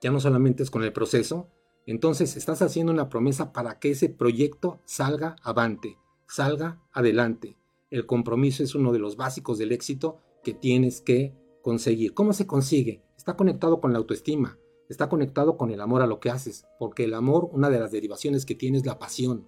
[0.00, 1.48] ya no solamente es con el proceso,
[1.84, 5.96] entonces estás haciendo una promesa para que ese proyecto salga avante,
[6.28, 7.56] salga adelante.
[7.90, 12.14] El compromiso es uno de los básicos del éxito que tienes que conseguir.
[12.14, 13.02] ¿Cómo se consigue?
[13.16, 17.04] Está conectado con la autoestima, está conectado con el amor a lo que haces, porque
[17.04, 19.46] el amor, una de las derivaciones que tiene es la pasión.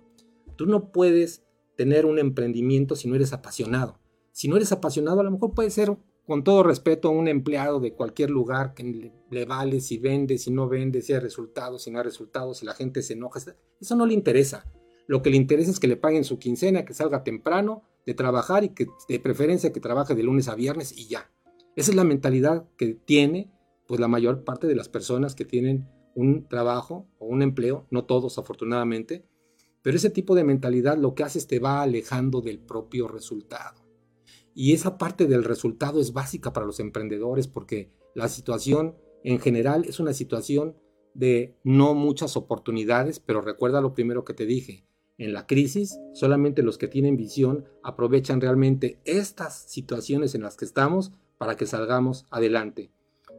[0.56, 1.44] Tú no puedes
[1.76, 3.98] tener un emprendimiento si no eres apasionado.
[4.32, 7.94] Si no eres apasionado, a lo mejor puede ser, con todo respeto, un empleado de
[7.94, 11.98] cualquier lugar que le, vale si vende, si no vende, si hay resultados, si no
[11.98, 13.40] hay resultados, si la gente se enoja.
[13.80, 14.64] Eso no le interesa.
[15.06, 18.64] Lo que le interesa es que le paguen su quincena, que salga temprano de trabajar
[18.64, 21.30] y que de preferencia que trabaje de lunes a viernes y ya.
[21.76, 23.50] Esa es la mentalidad que tiene
[23.86, 28.04] pues la mayor parte de las personas que tienen un trabajo o un empleo, no
[28.04, 29.24] todos afortunadamente,
[29.82, 33.82] pero ese tipo de mentalidad lo que hace es te va alejando del propio resultado.
[34.54, 39.84] Y esa parte del resultado es básica para los emprendedores porque la situación en general
[39.86, 40.76] es una situación
[41.14, 44.84] de no muchas oportunidades, pero recuerda lo primero que te dije.
[45.18, 50.64] En la crisis, solamente los que tienen visión aprovechan realmente estas situaciones en las que
[50.64, 52.90] estamos para que salgamos adelante.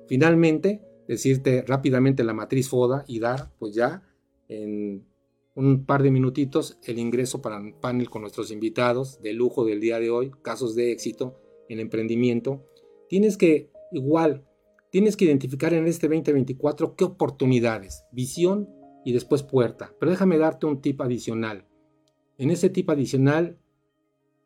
[0.07, 4.03] Finalmente, decirte rápidamente la matriz FODA y dar, pues ya
[4.47, 5.05] en
[5.55, 9.79] un par de minutitos el ingreso para un panel con nuestros invitados de lujo del
[9.79, 11.39] día de hoy, casos de éxito
[11.69, 12.65] en emprendimiento.
[13.07, 14.45] Tienes que, igual,
[14.89, 18.69] tienes que identificar en este 2024 qué oportunidades, visión
[19.05, 19.93] y después puerta.
[19.99, 21.67] Pero déjame darte un tip adicional.
[22.37, 23.59] En ese tip adicional,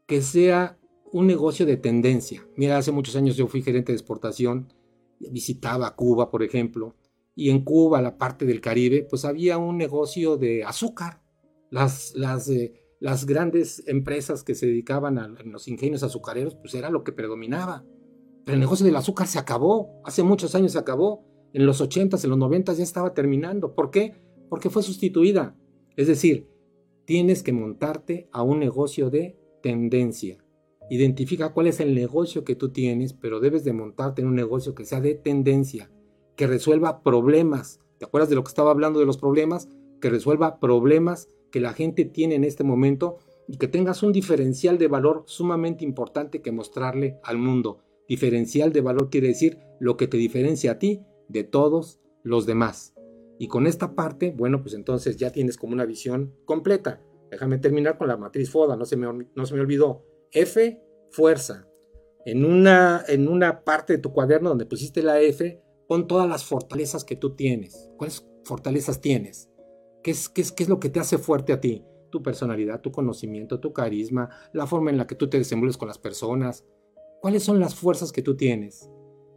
[0.05, 0.77] que sea
[1.11, 2.45] un negocio de tendencia.
[2.57, 4.73] Mira, hace muchos años yo fui gerente de exportación,
[5.19, 6.95] visitaba Cuba, por ejemplo,
[7.37, 11.21] y en Cuba, la parte del Caribe, pues había un negocio de azúcar.
[11.69, 16.89] Las, las, eh, las grandes empresas que se dedicaban a, los ingenios azucareros, pues era
[16.89, 17.85] lo que predominaba.
[18.43, 21.27] Pero el negocio del azúcar se acabó, hace muchos años se acabó.
[21.53, 23.75] En los 80s, en los 90 ya estaba terminando.
[23.75, 24.15] ¿Por qué?
[24.49, 25.55] Porque fue sustituida.
[25.95, 26.49] Es decir,
[27.05, 30.43] tienes que montarte a un negocio de tendencia.
[30.89, 34.73] Identifica cuál es el negocio que tú tienes, pero debes de montarte en un negocio
[34.73, 35.91] que sea de tendencia,
[36.37, 37.81] que resuelva problemas.
[37.97, 39.67] ¿Te acuerdas de lo que estaba hablando de los problemas?
[39.99, 44.77] Que resuelva problemas que la gente tiene en este momento y que tengas un diferencial
[44.77, 47.79] de valor sumamente importante que mostrarle al mundo.
[48.07, 52.93] Diferencial de valor quiere decir lo que te diferencia a ti de todos los demás.
[53.39, 57.01] Y con esta parte, bueno, pues entonces ya tienes como una visión completa.
[57.31, 60.05] Déjame terminar con la matriz FODA, no se me, no se me olvidó.
[60.31, 61.67] F, fuerza.
[62.25, 66.43] En una, en una parte de tu cuaderno donde pusiste la F, pon todas las
[66.43, 67.89] fortalezas que tú tienes.
[67.97, 69.49] ¿Cuáles fortalezas tienes?
[70.03, 71.83] ¿Qué es, qué es, qué es lo que te hace fuerte a ti?
[72.11, 75.87] Tu personalidad, tu conocimiento, tu carisma, la forma en la que tú te desenvuelves con
[75.87, 76.65] las personas.
[77.21, 78.89] ¿Cuáles son las fuerzas que tú tienes?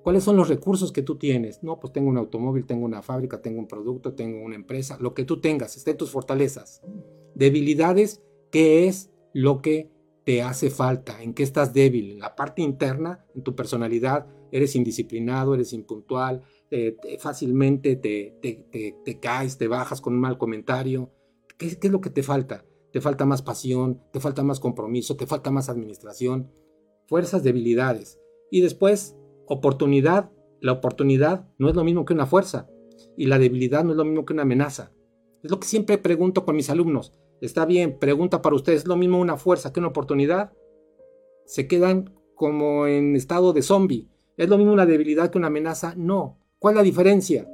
[0.02, 1.62] ¿Cuáles son los recursos que tú tienes?
[1.62, 5.12] No, pues tengo un automóvil, tengo una fábrica, tengo un producto, tengo una empresa, lo
[5.12, 6.80] que tú tengas, está en tus fortalezas.
[7.34, 9.90] Debilidades, ¿qué es lo que
[10.24, 11.22] te hace falta?
[11.22, 12.12] ¿En qué estás débil?
[12.12, 16.42] En la parte interna, en tu personalidad, eres indisciplinado, eres impuntual,
[17.18, 21.10] fácilmente te, te, caes, te bajas con un mal comentario.
[21.58, 22.64] ¿Qué, ¿Qué es lo que te falta?
[22.92, 26.50] Te falta más pasión, te falta más compromiso, te falta más administración.
[27.06, 28.20] Fuerzas, debilidades.
[28.50, 30.30] Y después, oportunidad.
[30.60, 32.68] La oportunidad no es lo mismo que una fuerza.
[33.16, 34.92] Y la debilidad no es lo mismo que una amenaza.
[35.42, 37.14] Es lo que siempre pregunto con mis alumnos.
[37.40, 40.52] Está bien, pregunta para ustedes, ¿es lo mismo una fuerza que una oportunidad?
[41.46, 44.08] Se quedan como en estado de zombie.
[44.40, 45.92] ¿Es lo mismo una debilidad que una amenaza?
[45.98, 46.38] No.
[46.58, 47.46] ¿Cuál es la diferencia?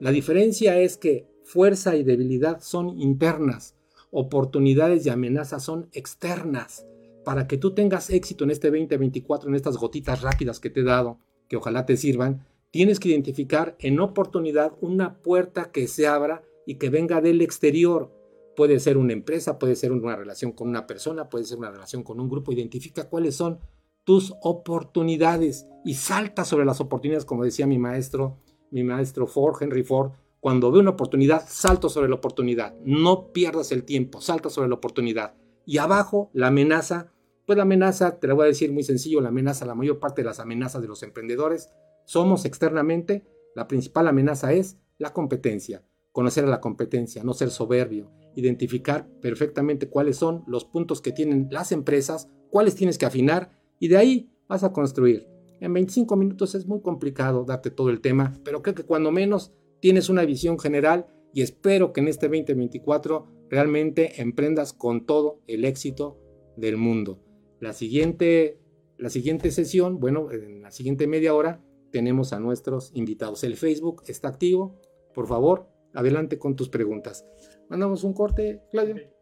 [0.00, 3.76] La diferencia es que fuerza y debilidad son internas,
[4.10, 6.88] oportunidades y amenazas son externas.
[7.24, 10.82] Para que tú tengas éxito en este 2024, en estas gotitas rápidas que te he
[10.82, 16.42] dado, que ojalá te sirvan, tienes que identificar en oportunidad una puerta que se abra
[16.66, 18.10] y que venga del exterior.
[18.56, 22.02] Puede ser una empresa, puede ser una relación con una persona, puede ser una relación
[22.02, 22.50] con un grupo.
[22.50, 23.60] Identifica cuáles son
[24.04, 28.38] tus oportunidades y salta sobre las oportunidades, como decía mi maestro,
[28.70, 30.12] mi maestro Ford, Henry Ford.
[30.40, 32.74] Cuando ve una oportunidad, salto sobre la oportunidad.
[32.84, 35.34] No pierdas el tiempo, salta sobre la oportunidad.
[35.64, 37.10] Y abajo, la amenaza.
[37.46, 40.22] Pues la amenaza, te la voy a decir muy sencillo, la amenaza, la mayor parte
[40.22, 41.70] de las amenazas de los emprendedores
[42.06, 45.82] somos externamente, la principal amenaza es la competencia
[46.14, 51.48] conocer a la competencia, no ser soberbio, identificar perfectamente cuáles son los puntos que tienen
[51.50, 53.50] las empresas, cuáles tienes que afinar
[53.84, 55.28] y de ahí vas a construir.
[55.60, 59.52] En 25 minutos es muy complicado darte todo el tema, pero creo que cuando menos
[59.78, 65.66] tienes una visión general y espero que en este 2024 realmente emprendas con todo el
[65.66, 66.18] éxito
[66.56, 67.20] del mundo.
[67.60, 68.58] La siguiente,
[68.96, 73.44] la siguiente sesión, bueno, en la siguiente media hora tenemos a nuestros invitados.
[73.44, 74.80] El Facebook está activo.
[75.12, 77.26] Por favor, adelante con tus preguntas.
[77.68, 79.13] Mandamos un corte, Claudio.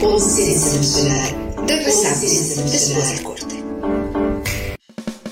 [0.00, 1.36] Conciencia
[1.66, 2.20] Regresamos
[2.70, 3.59] después del corte.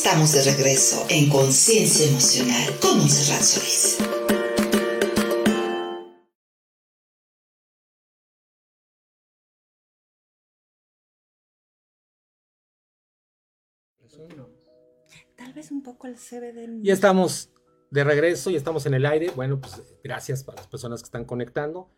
[0.07, 3.97] Estamos de regreso en Conciencia Emocional con Monserrat Solís.
[15.35, 16.83] Tal vez un poco el CBD.
[16.83, 17.49] Ya estamos
[17.91, 19.33] de regreso y estamos en el aire.
[19.35, 21.91] Bueno, pues gracias para las personas que están conectando.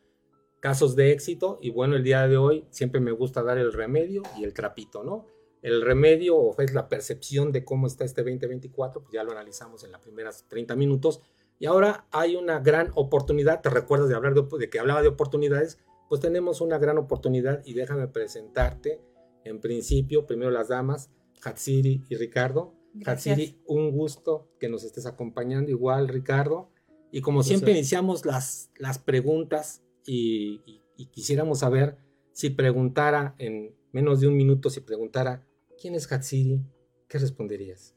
[0.59, 4.23] Casos de éxito y bueno, el día de hoy siempre me gusta dar el remedio
[4.35, 5.27] y el trapito, ¿no?
[5.61, 9.83] El remedio o es la percepción de cómo está este 2024, pues ya lo analizamos
[9.83, 11.21] en las primeras 30 minutos.
[11.59, 15.09] Y ahora hay una gran oportunidad, te recuerdas de hablar de, de que hablaba de
[15.09, 19.01] oportunidades, pues tenemos una gran oportunidad y déjame presentarte
[19.43, 21.09] en principio, primero las damas,
[21.43, 22.73] Hatsiri y Ricardo.
[22.93, 23.37] Gracias.
[23.37, 26.69] Hatsiri, un gusto que nos estés acompañando, igual Ricardo.
[27.11, 31.97] Y como siempre iniciamos las, las preguntas y, y- y quisiéramos saber
[32.33, 35.45] si preguntara en menos de un minuto, si preguntara,
[35.79, 36.61] ¿quién es Hatsiri?
[37.07, 37.95] ¿Qué responderías?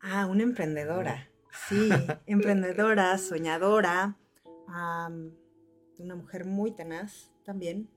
[0.00, 1.28] Ah, una emprendedora.
[1.68, 1.90] Sí,
[2.26, 4.16] emprendedora, soñadora,
[5.98, 7.88] una mujer muy tenaz también.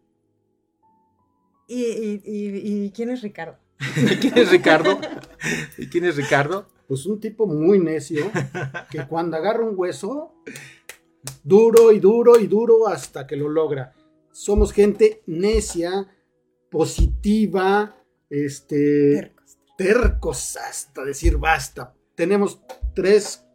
[1.68, 3.58] ¿Y, y- y- y quién es Ricardo?
[4.22, 5.00] ¿Quién es Ricardo?
[5.78, 6.68] ¿Y quién es Ricardo?
[6.88, 8.32] Pues un tipo muy necio
[8.90, 10.34] que cuando agarra un hueso,
[11.44, 13.94] duro y duro y duro hasta que lo logra.
[14.32, 16.08] Somos gente necia,
[16.70, 17.96] positiva,
[18.30, 19.58] este, Tercos.
[19.78, 21.94] tercos hasta decir basta.
[22.16, 22.62] Tenemos
[22.96, 23.46] tres,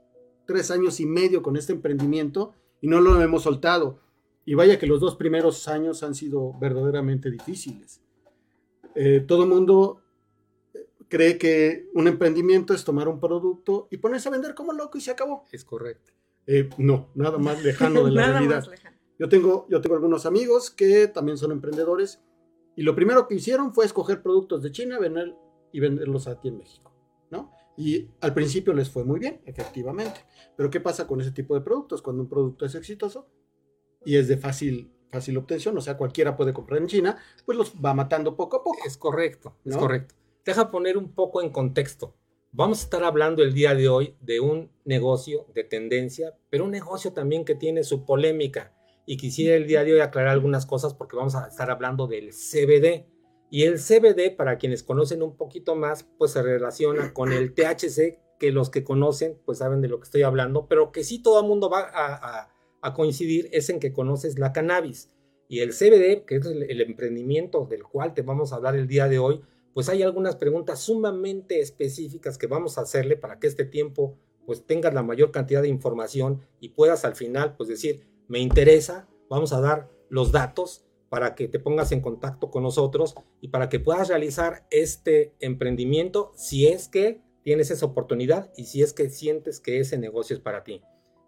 [0.47, 4.01] tres años y medio con este emprendimiento y no lo hemos soltado.
[4.45, 8.01] Y vaya que los dos primeros años han sido verdaderamente difíciles.
[8.95, 10.01] Eh, todo mundo
[11.09, 15.01] cree que un emprendimiento es tomar un producto y ponerse a vender como loco y
[15.01, 15.45] se acabó.
[15.53, 16.13] Es correcto.
[16.47, 18.57] Eh, no, nada más lejano de la Nada realidad.
[18.57, 18.97] más lejano.
[19.19, 22.21] Yo tengo, yo tengo algunos amigos que también son emprendedores
[22.77, 25.35] y lo primero que hicieron fue escoger productos de China vender,
[25.73, 26.93] y venderlos aquí en México,
[27.31, 27.51] ¿no?
[27.77, 30.21] Y al principio les fue muy bien, efectivamente.
[30.57, 32.03] Pero ¿qué pasa con ese tipo de productos?
[32.03, 33.27] Cuando un producto es exitoso
[34.05, 37.73] y es de fácil, fácil obtención, o sea, cualquiera puede comprar en China, pues los
[37.75, 38.79] va matando poco a poco.
[38.87, 40.15] Es correcto, es correcto.
[40.45, 42.15] Deja poner un poco en contexto.
[42.53, 46.71] Vamos a estar hablando el día de hoy de un negocio de tendencia, pero un
[46.71, 48.74] negocio también que tiene su polémica.
[49.07, 52.31] Y quisiera el día de hoy aclarar algunas cosas porque vamos a estar hablando del
[52.31, 53.07] CBD.
[53.51, 58.19] Y el CBD, para quienes conocen un poquito más, pues se relaciona con el THC,
[58.39, 61.41] que los que conocen, pues saben de lo que estoy hablando, pero que sí todo
[61.41, 62.51] el mundo va a,
[62.95, 65.11] coincidir es en que conoces la cannabis.
[65.49, 68.87] Y el CBD, que es el, el emprendimiento del cual te vamos a hablar el
[68.87, 69.41] día de hoy,
[69.75, 74.65] pues hay algunas preguntas sumamente específicas que vamos a hacerle para que este tiempo pues
[74.67, 79.53] tengas la mayor cantidad de información y puedas al final pues decir, me interesa, vamos
[79.53, 83.81] a dar los datos para que te pongas en contacto con nosotros y para que
[83.81, 89.61] puedas realizar este emprendimiento si es que tienes esa oportunidad y si es que sientes
[89.61, 90.83] que ese negocio es para ti.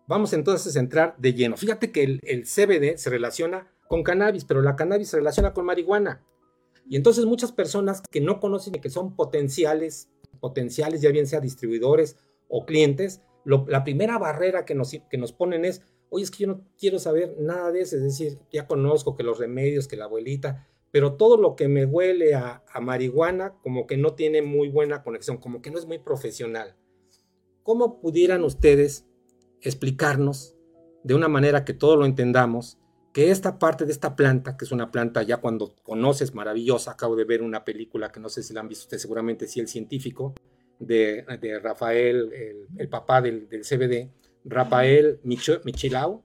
[0.09, 1.57] Vamos entonces a entrar de lleno.
[1.57, 5.67] Fíjate que el, el CBD se relaciona con cannabis, pero la cannabis se relaciona con
[5.67, 6.25] marihuana.
[6.89, 10.09] Y entonces muchas personas que no conocen y que son potenciales,
[10.41, 12.17] potenciales, ya bien sea distribuidores
[12.49, 16.49] o clientes, la primera barrera que nos, que nos ponen es, oye, es que yo
[16.49, 20.05] no quiero saber nada de eso, es decir, ya conozco que los remedios, que la
[20.05, 25.03] abuelita, pero todo lo que me huele a, marihuana como que no tiene muy buena
[25.03, 26.77] conexión, como que no es muy profesional.
[27.63, 29.07] ¿Cómo pudieran ustedes
[29.61, 30.55] explicarnos
[31.03, 32.79] de una manera que todos lo entendamos?
[33.13, 37.17] que esta parte de esta planta, que es una planta ya cuando conoces maravillosa, acabo
[37.17, 39.69] de ver una película que no sé si la han visto ustedes, seguramente sí, El
[39.69, 40.35] Científico,
[40.79, 41.25] de,
[41.63, 44.11] Rafael, el, el papá del, del, CBD,
[44.47, 46.23] Rafael Micho, Michelao.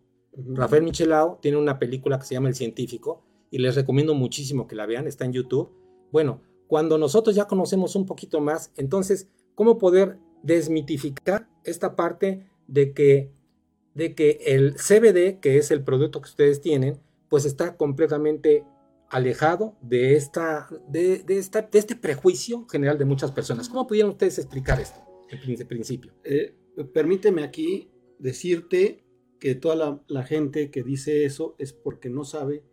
[0.53, 4.75] Rafael Michelao tiene una película que se llama El Científico y les recomiendo muchísimo que
[4.75, 5.71] la vean, está en YouTube.
[6.11, 12.93] Bueno, cuando nosotros ya conocemos un poquito más, entonces, ¿cómo poder desmitificar esta parte de
[12.93, 13.31] que
[13.93, 16.99] de que el CBD, que es el producto que ustedes tienen,
[17.29, 18.65] pues está completamente
[19.09, 23.67] alejado de, esta, de, de, esta, de este prejuicio general de muchas personas.
[23.67, 26.13] ¿Cómo pudieron ustedes explicar esto en principio?
[26.23, 26.55] Eh,
[26.93, 27.90] permíteme aquí
[28.21, 29.03] decirte
[29.39, 32.63] que toda la, gente que dice eso es porque no sabe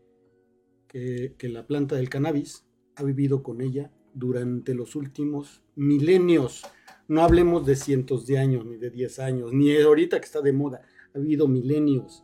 [0.87, 6.63] que, la planta del cannabis ha vivido con ella durante los últimos milenios.
[7.09, 10.53] No hablemos de cientos de años, ni de 10 años, ni ahorita que está de
[10.53, 10.83] moda.
[11.15, 12.23] Ha habido milenios.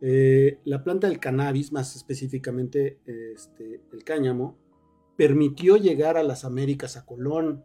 [0.00, 4.58] Eh, la planta del cannabis, más específicamente este, el cáñamo,
[5.16, 7.62] permitió llegar a las Américas a Colón.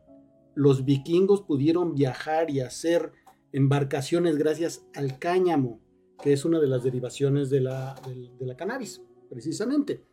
[0.54, 3.12] Los vikingos pudieron viajar y hacer
[3.56, 5.80] embarcaciones gracias al cáñamo,
[6.22, 10.04] que es una de las derivaciones de la, de la cannabis, precisamente.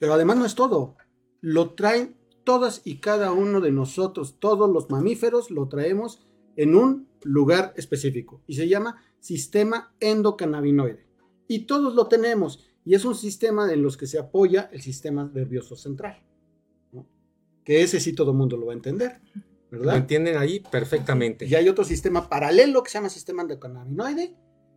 [0.00, 0.96] Pero además no es todo.
[1.40, 6.26] Lo traen todas y cada uno de nosotros, todos los mamíferos, lo traemos
[6.56, 11.06] en un lugar específico y se llama sistema endocannabinoide.
[11.46, 15.30] Y todos lo tenemos y es un sistema en los que se apoya el sistema
[15.32, 16.20] nervioso central.
[17.62, 19.20] Que ese sí todo el mundo lo va a entender.
[19.72, 19.94] ¿Verdad?
[19.94, 21.46] Lo entienden ahí perfectamente.
[21.46, 24.34] Y hay otro sistema paralelo que se llama sistema endocannabinoide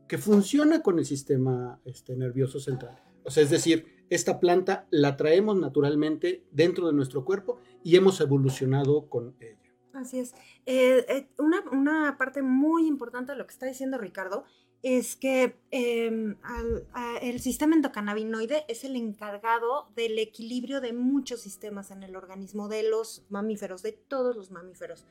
[0.08, 3.02] que funciona con el sistema este, nervioso central.
[3.24, 8.22] O sea, es decir, esta planta la traemos naturalmente dentro de nuestro cuerpo y hemos
[8.22, 9.58] evolucionado con ella.
[9.94, 10.34] Así es.
[10.66, 14.46] Eh, eh, una, parte muy importante de lo que está diciendo Ricardo
[14.86, 16.36] es que em,
[17.22, 22.88] el sistema endocannabinoide es el encargado del equilibrio de muchos sistemas en el organismo de
[22.88, 25.06] los mamíferos, de todos los mamíferos.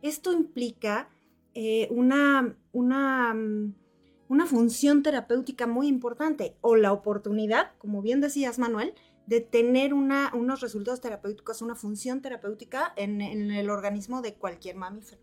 [0.00, 1.10] Esto implica
[1.54, 3.74] eh, una, una mm,
[4.28, 8.94] una función terapéutica muy importante o la oportunidad, como bien decías Manuel,
[9.26, 15.20] de tener una, unos resultados terapéuticos, una función terapéutica en, el organismo de cualquier mamífero.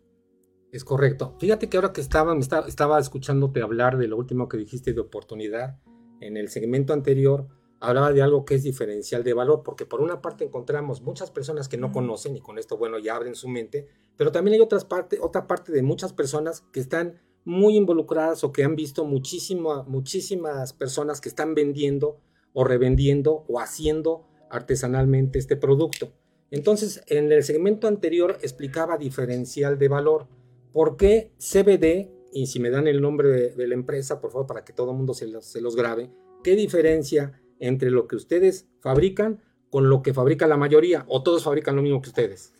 [0.71, 1.35] Es correcto.
[1.39, 5.01] Fíjate que ahora que estaba, estaba, estaba escuchándote hablar de lo último que dijiste de
[5.01, 5.79] oportunidad,
[6.19, 7.47] en el segmento anterior
[7.79, 11.67] hablaba de algo que es diferencial de valor, porque por una parte encontramos muchas personas
[11.67, 13.87] que no conocen y con esto, bueno, ya abren su mente,
[14.17, 18.51] pero también hay otras parte, otra parte de muchas personas que están muy involucradas o
[18.51, 22.19] que han visto muchísimas personas que están vendiendo
[22.53, 26.11] o revendiendo o haciendo artesanalmente este producto.
[26.49, 30.27] Entonces, en el segmento anterior explicaba diferencial de valor.
[30.75, 32.11] ¿Por qué CBD?
[32.33, 34.97] Y si me dan el nombre de, la empresa, por favor, para que todo el
[34.97, 36.11] mundo se los, se los grabe.
[36.43, 41.05] ¿Qué diferencia entre lo que ustedes fabrican con lo que fabrica la mayoría?
[41.07, 42.53] ¿O todos fabrican lo mismo que ustedes?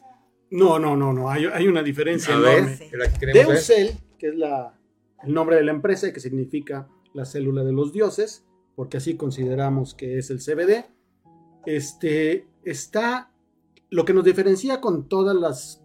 [0.49, 1.29] No, no, no, no.
[1.29, 2.79] Hay, hay una diferencia enorme.
[3.33, 4.79] Deusel, que es la,
[5.21, 8.45] el nombre de la empresa, que significa la célula de los dioses,
[8.77, 10.85] porque así consideramos que es el CBD.
[11.65, 13.33] Este está
[13.89, 15.84] lo que nos diferencia con todas las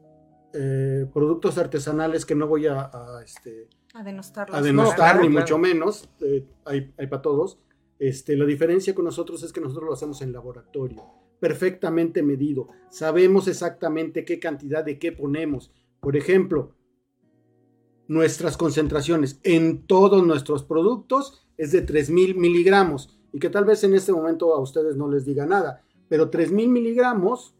[0.52, 4.02] eh, productos artesanales que no voy a, a, este, a
[4.62, 7.58] denostar, ni mucho menos, eh, hay, hay para todos.
[7.98, 11.04] Este, la diferencia con nosotros es que nosotros lo hacemos en laboratorio,
[11.38, 12.68] perfectamente medido.
[12.90, 15.72] Sabemos exactamente qué cantidad de qué ponemos.
[16.00, 16.74] Por ejemplo,
[18.08, 23.94] nuestras concentraciones en todos nuestros productos es de 3.000 miligramos y que tal vez en
[23.94, 27.54] este momento a ustedes no les diga nada, pero 3.000 miligramos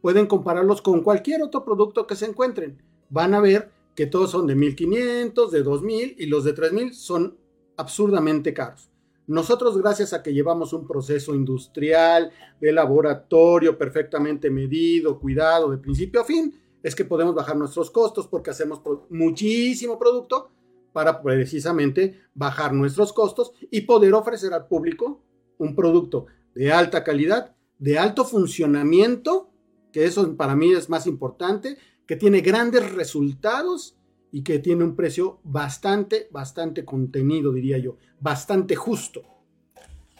[0.00, 2.82] pueden compararlos con cualquier otro producto que se encuentren.
[3.08, 7.36] Van a ver que todos son de 1.500, de 2.000 y los de 3.000 son
[7.76, 8.90] absurdamente caros.
[9.26, 16.20] Nosotros, gracias a que llevamos un proceso industrial, de laboratorio perfectamente medido, cuidado, de principio
[16.20, 20.50] a fin, es que podemos bajar nuestros costos porque hacemos muchísimo producto
[20.92, 25.22] para precisamente bajar nuestros costos y poder ofrecer al público
[25.58, 29.49] un producto de alta calidad, de alto funcionamiento,
[29.92, 31.76] que eso para mí es más importante,
[32.06, 33.96] que tiene grandes resultados
[34.32, 39.22] y que tiene un precio bastante, bastante contenido, diría yo, bastante justo.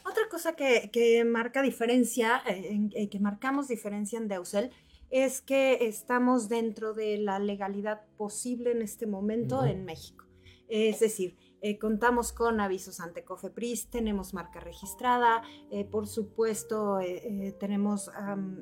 [0.04, 4.70] Otra cosa que, marca diferencia, eh, eh, que marcamos diferencia en Deusel,
[5.10, 10.24] es que estamos dentro de la legalidad posible en este momento en México.
[10.68, 17.54] Es decir, eh, contamos con avisos ante COFEPRIS, tenemos marca registrada, eh, por supuesto, eh,
[17.58, 18.10] tenemos,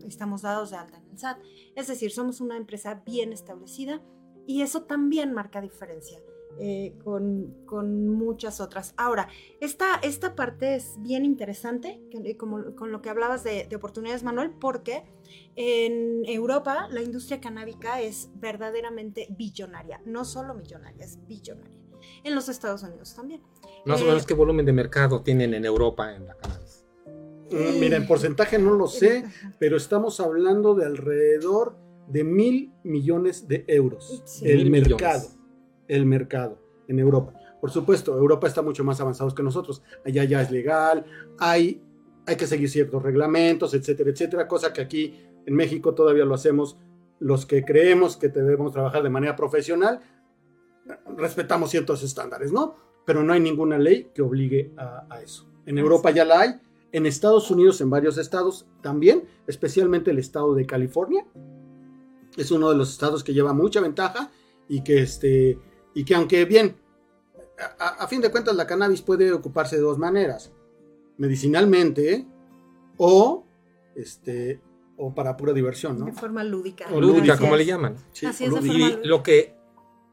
[0.06, 1.38] estamos dados de alta en el SAT.
[1.74, 4.02] Es decir, somos una empresa bien establecida
[4.46, 6.20] y eso también marca diferencia.
[6.60, 8.92] Eh, con, muchas otras.
[8.96, 9.28] Ahora,
[9.60, 14.50] esta, esta parte es bien interesante, eh, como, con lo que hablabas de, oportunidades, Manuel,
[14.50, 15.04] porque
[15.54, 21.78] en Europa la industria canábica es verdaderamente billonaria, no solo millonaria, es billonaria.
[22.24, 23.42] En los Estados Unidos también.
[23.84, 26.84] Más o menos, eh, ¿qué volumen de mercado tienen en Europa en la cannabis?
[27.50, 29.24] Mm, mira, en porcentaje no lo sé,
[29.58, 31.76] pero estamos hablando de alrededor
[32.08, 34.22] de mil millones de euros.
[34.42, 35.38] El mercado
[35.88, 37.34] el mercado en Europa.
[37.60, 39.82] Por supuesto, Europa está mucho más avanzado que nosotros.
[40.04, 41.04] Allá ya es legal,
[41.38, 41.82] hay,
[42.26, 46.78] hay que seguir ciertos reglamentos, etcétera, etcétera, cosa que aquí en México todavía lo hacemos
[47.18, 50.00] los que creemos que debemos trabajar de manera profesional,
[51.16, 52.76] respetamos ciertos estándares, ¿no?
[53.04, 55.46] Pero no hay ninguna ley que obligue a, eso.
[55.66, 56.60] En Europa ya la hay,
[56.92, 61.26] en Estados Unidos, en varios estados también, especialmente el estado de California.
[62.36, 64.30] Es uno de los estados que lleva mucha ventaja
[64.68, 65.58] y que, este,
[65.94, 66.76] y que aunque bien,
[67.78, 70.52] a, fin de cuentas la cannabis puede ocuparse de dos maneras.
[71.16, 72.26] Medicinalmente
[72.96, 73.44] o,
[73.96, 74.60] este,
[74.96, 76.06] o para pura diversión, ¿no?
[76.06, 76.86] De forma lúdica.
[76.92, 77.96] O lúdica, como le llaman.
[78.26, 79.57] Así es, de y lo que,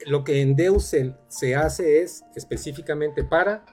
[0.06, 3.66] lo que en Deusel se hace es específicamente para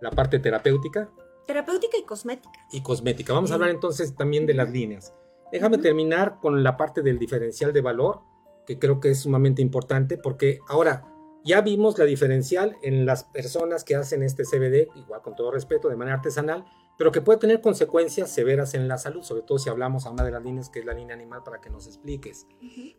[0.00, 1.10] la parte terapéutica.
[1.46, 2.58] Terapéutica y cosmética.
[2.72, 3.32] Y cosmética.
[3.32, 5.14] Vamos a hablar entonces también de las líneas.
[5.50, 8.20] Déjame terminar con la parte del diferencial de valor,
[8.66, 11.04] que creo que es sumamente importante, porque ahora
[11.44, 15.88] ya vimos la diferencial en las personas que hacen este CBD, igual con todo respeto,
[15.88, 16.66] de manera artesanal,
[16.98, 20.24] pero que puede tener consecuencias severas en la salud, sobre todo si hablamos a una
[20.24, 22.46] de las líneas que es la línea animal para que nos expliques.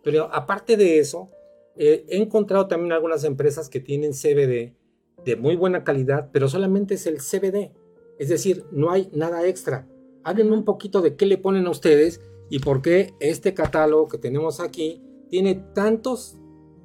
[0.03, 1.29] Pero aparte de eso,
[1.79, 4.75] eh, he encontrado también algunas empresas que tienen CBD
[5.23, 7.71] de muy buena calidad, pero solamente es el CBD.
[8.19, 9.87] Es decir, no hay nada extra.
[10.25, 14.17] Háblenme un poquito de qué le ponen a ustedes y por qué este catálogo que
[14.17, 16.37] tenemos aquí tiene tantos,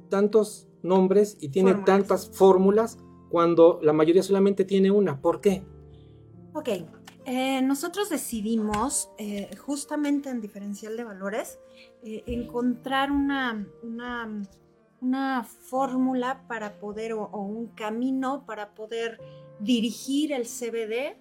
[0.09, 2.97] tantos nombres y tiene tantas fórmulas
[3.29, 5.19] cuando la mayoría solamente tiene una.
[5.19, 5.63] ¿Por qué?
[6.53, 6.69] Ok,
[7.25, 11.59] eh, nosotros decidimos, eh, justamente en diferencial de valores,
[12.01, 14.41] eh, encontrar una, una
[15.01, 19.19] una fórmula para poder o, un camino para poder
[19.59, 21.17] dirigir el CBD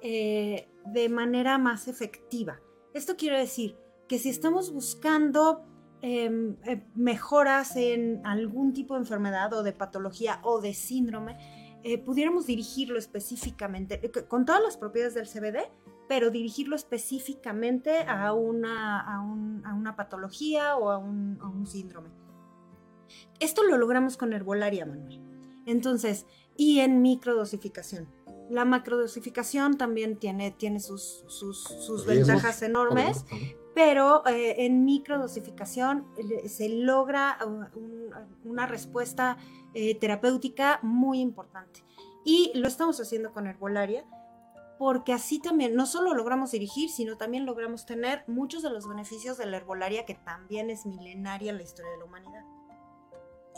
[0.00, 2.60] eh, de manera más efectiva.
[2.94, 3.76] Esto quiere decir
[4.08, 5.64] que si estamos buscando
[6.00, 11.36] em, eh, mejoras en algún tipo de enfermedad o de patología o de síndrome,
[11.84, 15.70] eh, pudiéramos dirigirlo específicamente, con todas las propiedades del CBD,
[16.08, 19.20] pero dirigirlo específicamente a una, a
[19.74, 22.10] una patología o a un síndrome.
[23.40, 25.20] Esto lo logramos con herbolaria, Manuel.
[25.66, 28.08] Entonces, y en microdosificación.
[28.50, 33.24] La macrodosificación también tiene, tiene sus, sus, ventajas enormes,
[33.74, 36.06] pero eh, en microdosificación
[36.46, 39.36] se logra uh, una respuesta
[39.74, 41.84] eh, terapéutica muy importante.
[42.24, 44.04] Y lo estamos haciendo con herbolaria,
[44.78, 49.36] porque así también no solo logramos dirigir, sino también logramos tener muchos de los beneficios
[49.36, 52.44] de la herbolaria, que también es milenaria en la historia de la humanidad.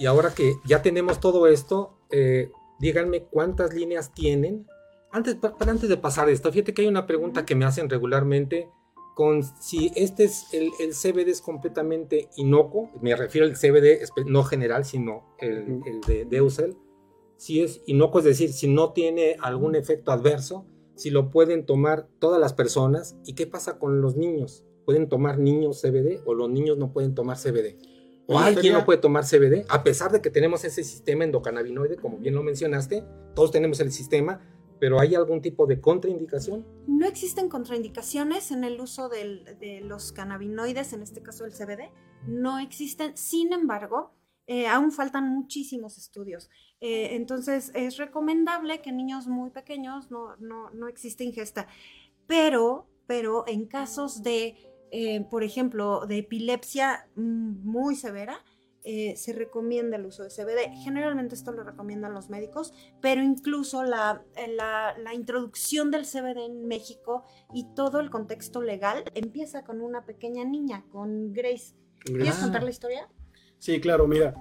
[0.01, 4.67] Y ahora que ya tenemos todo esto, eh, díganme cuántas líneas tienen.
[5.13, 8.71] Antes, para, antes de pasar esto, fíjate que hay una pregunta que me hacen regularmente
[9.15, 14.43] con si este es el, el CBD es completamente inocuo, me refiero al CBD no
[14.43, 16.79] general, sino el, el de Deusel,
[17.37, 22.09] si es inocuo, es decir, si no tiene algún efecto adverso, si lo pueden tomar
[22.19, 26.49] todas las personas y qué pasa con los niños, pueden tomar niños CBD o los
[26.49, 27.77] niños no pueden tomar CBD.
[28.31, 29.65] ¿O alguien no puede tomar CBD?
[29.69, 33.05] A pesar de que tenemos ese sistema endocannabinoide, como bien lo mencionaste,
[33.35, 34.41] todos tenemos el sistema,
[34.79, 36.65] pero ¿hay algún tipo de contraindicación?
[36.87, 41.91] No existen contraindicaciones en el uso de los cannabinoides, en este caso el CBD.
[42.27, 43.17] No existen.
[43.17, 44.15] Sin embargo,
[44.47, 46.49] eh, aún faltan muchísimos estudios.
[46.81, 51.67] Eh, entonces, es recomendable que en niños muy pequeños no, no, no exista ingesta.
[52.27, 58.43] Pero, pero en casos de eh, por ejemplo, de epilepsia muy severa,
[58.83, 60.75] eh, se recomienda el uso de CBD.
[60.83, 62.73] Generalmente esto lo recomiendan los médicos,
[63.03, 64.25] pero incluso la,
[64.57, 70.45] la, introducción del CBD en México y todo el contexto legal empieza con una pequeña
[70.45, 71.75] niña, con Grace.
[72.05, 73.09] ¿Quieres contar la historia?
[73.59, 74.35] Sí, claro, mira.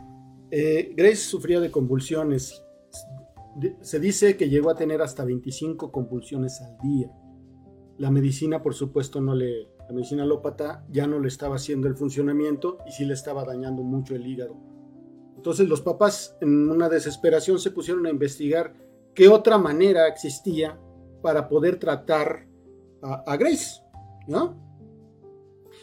[0.52, 2.64] Eh, Grace sufría de convulsiones.
[3.82, 7.12] Se dice que llegó a tener hasta 25 convulsiones al día.
[7.98, 11.96] La medicina, por supuesto, no le, la medicina alópata ya no le estaba haciendo el
[11.96, 14.56] funcionamiento y sí le estaba dañando mucho el hígado.
[15.36, 18.76] Entonces los papás en una desesperación se pusieron a investigar
[19.16, 20.80] qué otra manera existía
[21.24, 22.48] para poder tratar
[23.02, 23.82] a, Grace,
[24.28, 24.62] ¿no?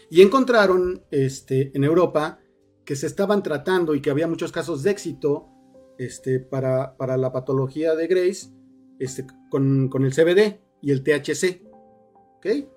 [0.09, 2.38] Y encontraron este, en Europa
[2.84, 5.48] que se estaban tratando y que había muchos casos de éxito
[5.98, 8.52] este, para, para la patología de Grace
[9.00, 11.66] este, con, con el CBD y el THC.
[12.36, 12.76] ¿ok?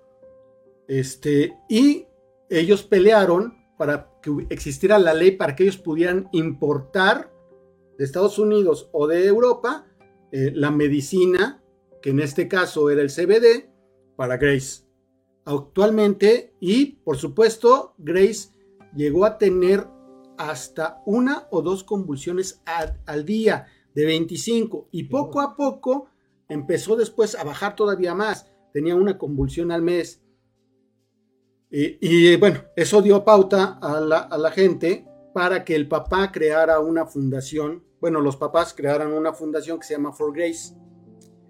[0.90, 2.08] Este, y
[2.50, 7.32] ellos pelearon para que existiera la ley para que ellos pudieran importar
[7.96, 9.86] de Estados Unidos o de Europa
[10.32, 11.64] eh, la medicina,
[12.02, 13.70] que en este caso era el CBD,
[14.16, 14.84] para Grace.
[15.46, 18.50] Actualmente, y por supuesto, Grace
[18.96, 19.86] llegó a tener
[20.40, 22.64] hasta una o dos convulsiones
[23.06, 26.10] al día de 25 y poco a poco
[26.48, 28.48] empezó después a bajar todavía más.
[28.74, 30.24] Tenía una convulsión al mes
[31.72, 37.84] y, bueno, eso dio pauta a la, gente para que el papá creara una fundación,
[38.02, 40.76] bueno, los papás crearan una fundación que se llama For Grace.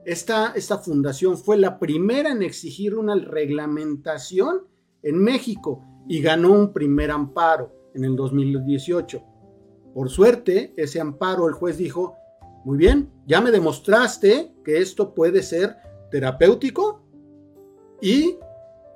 [0.05, 4.67] esta, esta fundación fue la primera en exigir una reglamentación
[5.03, 9.23] en México y ganó un primer amparo en el 2018.
[9.93, 12.15] Por suerte, ese amparo el juez dijo,
[12.65, 15.77] muy bien, ya me demostraste que esto puede ser
[16.11, 17.05] terapéutico
[18.01, 18.37] y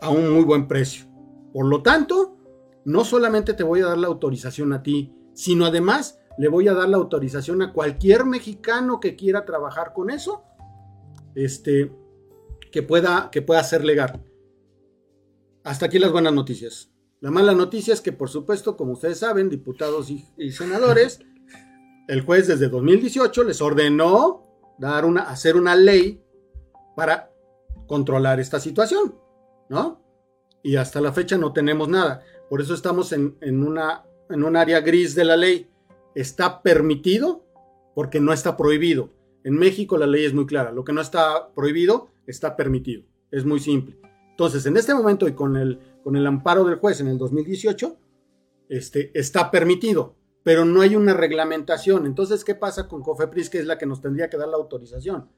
[0.02, 1.13] a un muy buen precio.
[1.54, 2.38] Por lo tanto,
[2.86, 6.74] no solamente te voy a dar la autorización a ti, sino además le voy a
[6.74, 10.44] dar la autorización a cualquier mexicano que quiera trabajar con eso,
[11.36, 11.92] este,
[12.72, 14.24] que pueda, que pueda ser legal.
[15.64, 16.92] Hasta aquí las buenas noticias.
[17.22, 21.22] La mala noticia es que, por supuesto, como ustedes saben, diputados y, senadores,
[22.10, 24.44] el juez desde 2018 les ordenó
[24.78, 26.22] dar una, hacer una ley
[26.98, 27.32] para
[27.88, 29.16] controlar esta situación,
[29.70, 30.03] ¿no?
[30.64, 32.24] Y hasta la fecha no tenemos nada.
[32.50, 35.70] Por eso estamos en, una, en un área gris de la ley.
[36.16, 37.46] Está permitido
[37.94, 39.10] porque no está prohibido.
[39.44, 40.72] En México la ley es muy clara.
[40.72, 43.04] Lo que no está prohibido está permitido.
[43.30, 44.00] Es muy simple.
[44.30, 47.98] Entonces, en este momento y con el, con el amparo del juez en el 2018,
[48.70, 52.06] este, está permitido, pero no hay una reglamentación.
[52.06, 55.30] Entonces, ¿qué pasa con COFEPRIS, que es la que nos tendría que dar la autorización?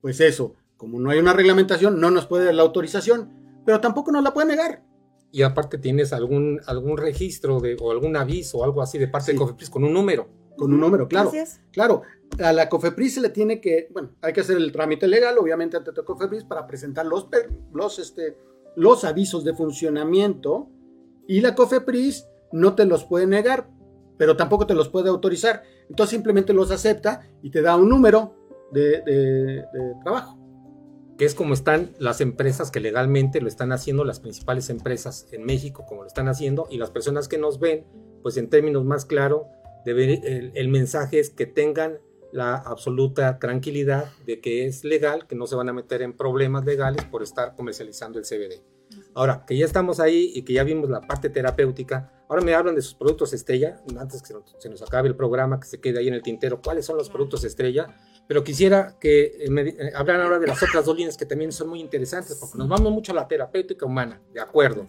[0.00, 4.12] Pues eso, como no hay una reglamentación, no nos puede dar la autorización, pero tampoco
[4.12, 4.82] nos la puede negar.
[5.30, 9.32] Y aparte tienes algún, algún registro de, o algún aviso o algo así de parte
[9.32, 10.28] de COFEPRIS con un número.
[10.58, 11.32] Con un número, claro.
[11.70, 12.02] Claro,
[12.38, 15.78] a la COFEPRIS se le tiene que, bueno, hay que hacer el trámite legal, obviamente,
[15.78, 17.28] ante la COFEPRIS para presentar los,
[17.72, 18.36] los, este,
[18.76, 20.68] los avisos de funcionamiento
[21.26, 23.70] y la COFEPRIS no te los puede negar,
[24.18, 25.62] pero tampoco te los puede autorizar.
[25.88, 28.34] Entonces simplemente los acepta y te da un número
[28.70, 29.64] de, de
[30.04, 30.41] trabajo.
[31.22, 35.44] Que es como están las empresas que legalmente lo están haciendo, las principales empresas en
[35.44, 37.86] México, como lo están haciendo, y las personas que nos ven,
[38.24, 39.42] pues en términos más claros,
[39.86, 42.00] el, el mensaje es que tengan
[42.32, 46.64] la absoluta tranquilidad de que es legal, que no se van a meter en problemas
[46.64, 48.60] legales por estar comercializando el CBD.
[49.14, 52.74] Ahora, que ya estamos ahí y que ya vimos la parte terapéutica, ahora me hablan
[52.74, 56.08] de sus productos estrella, antes que se nos acabe el programa, que se quede ahí
[56.08, 57.94] en el tintero, cuáles son los productos estrella,
[58.26, 61.68] pero quisiera que me eh, hablaran ahora de las otras dos líneas que también son
[61.68, 64.86] muy interesantes, porque nos vamos mucho a la terapéutica humana, de acuerdo,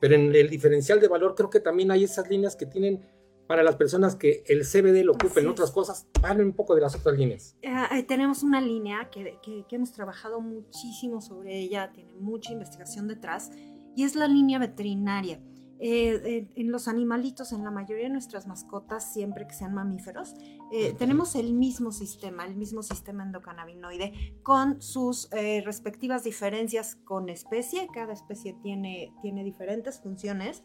[0.00, 3.02] pero en el diferencial de valor creo que también hay esas líneas que tienen
[3.46, 6.80] para las personas que el CBD lo ocupen en otras cosas, hablen un poco de
[6.80, 7.56] las otras líneas.
[7.62, 13.50] Eh, tenemos una línea que, que, hemos trabajado muchísimo sobre ella, tiene mucha investigación detrás,
[13.94, 15.40] y es la línea veterinaria.
[15.78, 20.34] Eh, en los animalitos, en la mayoría de nuestras mascotas, siempre que sean mamíferos,
[20.72, 25.28] eh, tenemos el mismo sistema, el mismo sistema endocannabinoide, con sus
[25.64, 27.88] respectivas diferencias con especie.
[27.92, 30.62] Cada especie tiene, tiene diferentes funciones.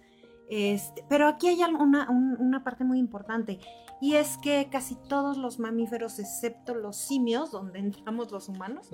[0.54, 3.62] Este, pero aquí hay una, una, parte muy importante
[4.02, 8.90] y es que casi todos los mamíferos, excepto los simios, donde entramos los humanos,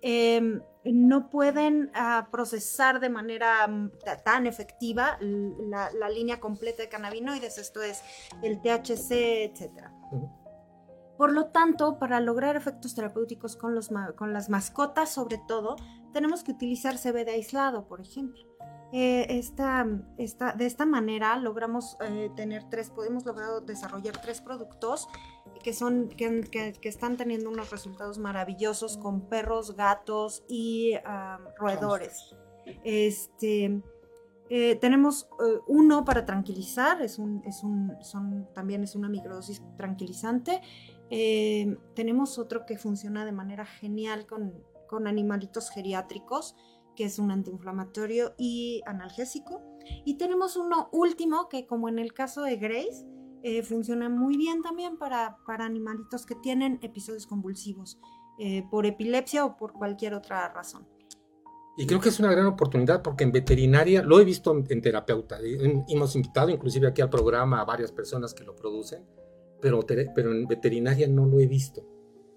[0.00, 3.90] em, no pueden ah, procesar de manera mm,
[4.24, 8.00] tan efectiva la, línea completa de cannabinoides, esto es
[8.40, 9.88] el THC, etc.
[11.18, 15.74] Por lo tanto, para lograr efectos terapéuticos con, los, con las mascotas, sobre todo,
[16.12, 18.51] tenemos que utilizar CBD aislado, por ejemplo.
[18.94, 25.08] Eh, esta, de esta manera logramos eh, tener tres, podemos lograr desarrollar tres productos
[25.64, 30.94] que, son, que, están teniendo unos resultados maravillosos con perros, gatos y
[31.56, 32.36] roedores.
[32.84, 33.80] Este,
[34.50, 35.26] eh, tenemos
[35.66, 40.60] uno para tranquilizar, es un, es un, son, también es una microdosis tranquilizante.
[41.94, 44.52] tenemos otro que funciona de manera genial con,
[44.86, 46.54] con animalitos geriátricos
[46.94, 49.62] que es un antiinflamatorio y analgésico.
[50.04, 53.06] Y tenemos uno último que como en el caso de Grace,
[53.42, 57.98] eh, funciona muy bien también para, para, animalitos que tienen episodios convulsivos
[58.38, 60.86] eh, por epilepsia o por cualquier otra razón.
[61.76, 65.38] Y creo que es una gran oportunidad porque en veterinaria, lo he visto en, terapeuta,
[65.88, 69.06] hemos invitado inclusive aquí al programa a varias personas que lo producen,
[69.60, 69.80] pero,
[70.14, 71.82] pero en veterinaria no lo he visto.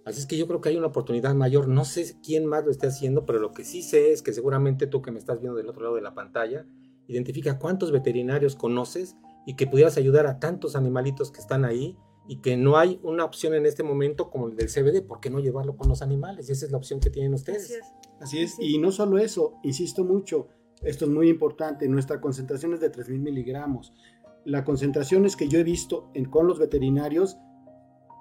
[0.06, 1.68] Así es que yo creo que hay una oportunidad mayor.
[1.68, 4.86] No sé quién más lo esté haciendo, pero lo que sí sé es que seguramente
[4.86, 6.66] tú que me estás viendo del otro lado de la pantalla,
[7.08, 11.97] identifica cuántos veterinarios conoces y que pudieras ayudar a tantos animalitos que están ahí
[12.28, 15.01] y que no hay una opción en este momento como el del CBD.
[15.06, 16.49] ¿Por qué no llevarlo con los animales?
[16.49, 17.80] Y esa es la opción que tienen ustedes.
[18.20, 18.56] Así es.
[18.60, 20.49] Y no solo eso, insisto mucho,
[20.82, 23.93] esto es muy importante, nuestra concentración es de 3.000 miligramos.
[24.43, 27.38] La concentración es que yo he visto en, con los veterinarios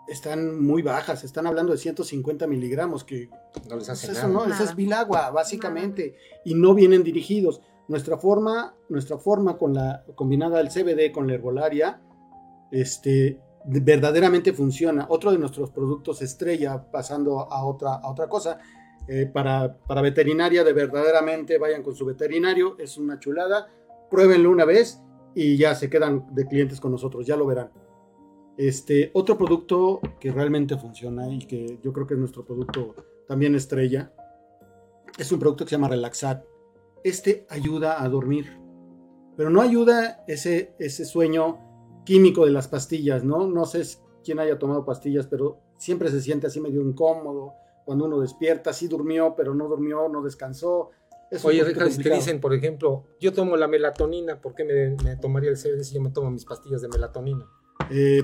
[0.09, 3.31] están muy bajas, están hablando de 150 miligramos, que
[3.69, 7.61] no les hace eso no, eso es bilagua, básicamente, y no vienen dirigidos.
[7.89, 12.01] Nuestra forma, nuestra forma con la combinada del CBD con la herbolaria,
[12.71, 15.07] este, verdaderamente funciona.
[15.09, 18.59] Otro de nuestros productos estrella, pasando a otra, a otra cosa,
[19.07, 23.69] eh, para, para, veterinaria, de verdaderamente vayan con su veterinario, es una chulada,
[24.11, 25.03] pruébenlo una vez
[25.35, 27.71] y ya se quedan de clientes con nosotros, ya lo verán.
[28.57, 32.95] Este, otro producto que realmente funciona y que yo creo que es nuestro producto
[33.27, 34.13] también estrella,
[35.19, 36.45] es un producto que se llama Relaxat.
[37.03, 38.59] Este ayuda a dormir,
[39.37, 41.59] pero no ayuda ese, ese sueño
[42.05, 43.47] químico de las pastillas, ¿no?
[43.47, 43.83] No sé
[44.23, 48.89] quién haya tomado pastillas, pero siempre se siente así medio incómodo cuando uno despierta, sí
[48.89, 50.91] durmió, pero no durmió, no descansó.
[51.43, 55.51] Oye, Ricardo, si te dicen, por ejemplo, yo tomo la melatonina, ¿por qué me, tomaría
[55.51, 57.45] el CBD si yo me tomo mis pastillas de melatonina?
[57.91, 58.23] Eh,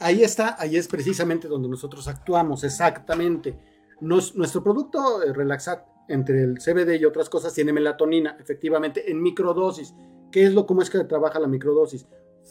[0.00, 3.58] ahí está, ahí es precisamente donde nosotros actuamos, exactamente.
[4.00, 9.94] nuestro producto eh, Relaxat, entre el CBD y otras cosas, tiene melatonina, efectivamente, en microdosis.
[10.30, 12.06] ¿Qué es lo, cómo es que trabaja la microdosis?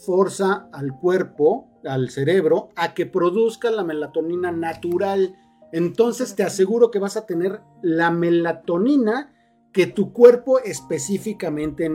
[0.06, 5.34] Forza al cuerpo, al cerebro, a que produzca la melatonina natural.
[5.72, 9.34] Entonces te aseguro que vas a tener la melatonina
[9.72, 11.90] que tu cuerpo específicamente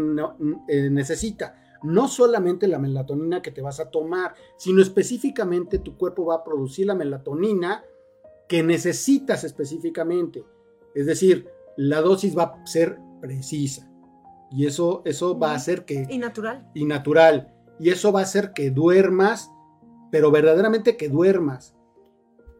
[0.68, 1.63] eh, necesita.
[1.84, 6.44] No solamente la melatonina que te vas a tomar, sino específicamente tu cuerpo va a
[6.44, 7.84] producir la melatonina
[8.48, 10.46] que necesitas específicamente.
[10.96, 13.90] Es decir, la dosis va a ser precisa.
[14.52, 16.06] Y eso, eso va a hacer que...
[16.10, 16.70] Y natural.
[16.74, 17.54] Y natural.
[17.80, 19.52] Y eso va a hacer que duermas,
[20.12, 21.76] pero verdaderamente que duermas.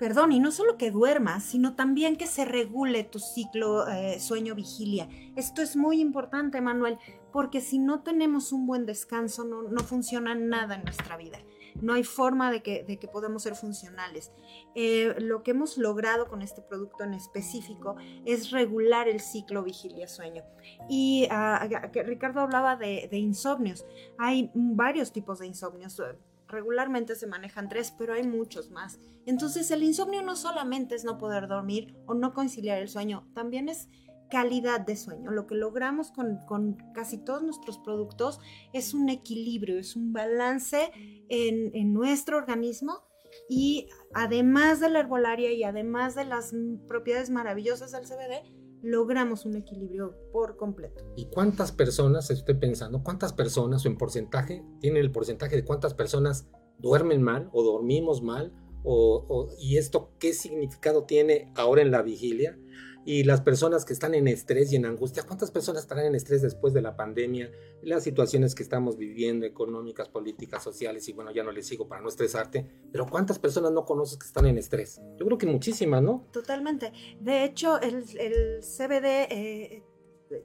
[0.04, 5.08] Perdón, y no solo que duermas, sino también que se regule tu ciclo eh, sueño-vigilia.
[5.38, 6.98] Esto es muy importante, Manuel,
[7.32, 11.40] porque si no tenemos un buen descanso, no, no funciona nada en nuestra vida
[11.82, 14.32] no hay forma de que, de que podamos ser funcionales.
[14.76, 17.96] Eh, lo que hemos logrado con este producto en específico
[18.26, 20.44] es regular el ciclo vigilia-sueño.
[20.90, 21.68] Y ah,
[22.06, 23.86] Ricardo hablaba de, de insomnios.
[24.18, 26.00] Hay varios tipos de insomnios
[26.54, 29.00] regularmente se manejan tres, pero hay muchos más.
[29.26, 33.68] Entonces el insomnio no solamente es no poder dormir o no conciliar el sueño, también
[33.68, 33.90] es
[34.34, 35.30] calidad de sueño.
[35.30, 38.40] Lo que logramos con, casi todos nuestros productos
[38.74, 40.92] es un equilibrio, es un balance
[41.30, 43.04] en, nuestro organismo
[43.48, 46.52] y además de la herbolaria y además de las
[46.88, 51.06] propiedades maravillosas del CBD, logramos un equilibrio por completo.
[51.16, 55.94] ¿Y cuántas personas, estoy pensando, cuántas personas o en porcentaje, tienen el porcentaje de cuántas
[55.94, 58.54] personas duermen mal o dormimos mal?
[58.84, 62.60] O, ¿Y esto qué significado tiene ahora en la vigilia?
[63.06, 66.42] Y las personas que están en estrés y en angustia, ¿cuántas personas estarán en estrés
[66.42, 67.52] después de la pandemia,
[67.82, 71.08] las situaciones que estamos viviendo, económicas, políticas, sociales?
[71.10, 74.26] Y bueno, ya no les sigo para no estresarte, pero ¿cuántas personas no conoces que
[74.26, 75.02] están en estrés?
[75.18, 76.28] Yo creo que muchísimas, ¿no?
[76.32, 76.92] Totalmente.
[77.20, 78.04] De hecho, el,
[78.62, 79.28] CBD...
[79.30, 79.84] Eh,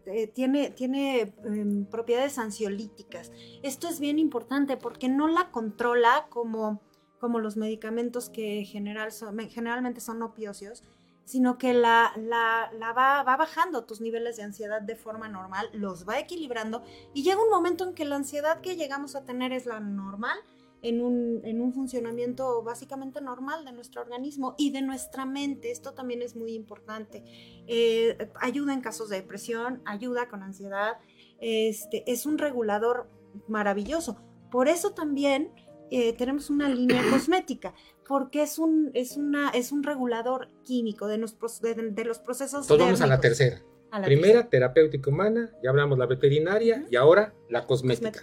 [0.05, 3.33] eh, tiene, tiene em, propiedades ansiolíticas.
[3.63, 6.83] Esto es bien importante porque no la controla como,
[7.19, 9.11] como los medicamentos que general
[9.49, 10.85] generalmente son opiocios,
[11.29, 16.19] sino que la, la, va, bajando tus niveles de ansiedad de forma normal, los va
[16.19, 19.79] equilibrando y llega un momento en que la ansiedad que llegamos a tener es la
[19.79, 20.39] normal,
[20.81, 25.71] en un, funcionamiento básicamente normal de nuestro organismo y de nuestra mente.
[25.71, 27.25] Esto también es muy importante.
[27.67, 30.97] Eh, ayuda en casos de depresión, ayuda con ansiedad,
[31.41, 33.11] este, es un regulador
[33.49, 34.17] maravilloso.
[34.51, 35.53] Por eso también
[35.91, 37.75] eh, tenemos una línea cosmética
[38.07, 42.63] porque es un, es una, es un regulador químico de, los, de, los procesos.
[42.63, 43.63] Entonces vamos a la tercera.
[44.05, 48.23] Primera, terapéutica humana, ya hablamos la veterinaria y ahora la cosmética.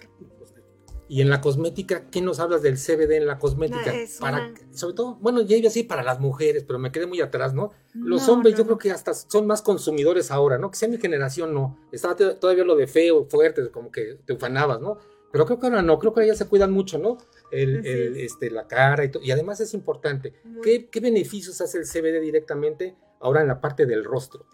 [1.07, 3.93] Y en la cosmética, ¿qué nos hablas del CBD en la cosmética?
[4.19, 7.53] para, Sobre todo, bueno, ya iba así para las mujeres, pero me quedé muy atrás,
[7.53, 7.71] ¿no?
[7.93, 10.71] Los hombres yo creo que hasta son más consumidores ahora, ¿no?
[10.71, 11.77] Que sea mi generación, no.
[11.91, 14.97] Estaba todavía lo de feo, fuerte, como que te ufanabas, ¿no?
[15.35, 17.17] Pero creo que ahora no, creo que ahora ya se cuidan mucho, ¿no?
[17.51, 19.21] El, este, la cara y todo.
[19.21, 20.33] Y además es importante,
[20.63, 24.45] ¿qué, beneficios hace el CBD directamente ahora en la parte del rostro?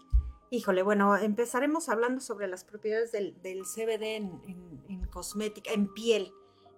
[0.50, 6.32] Híjole, bueno, empezaremos hablando sobre las propiedades del, CBD en, cosmética, en piel.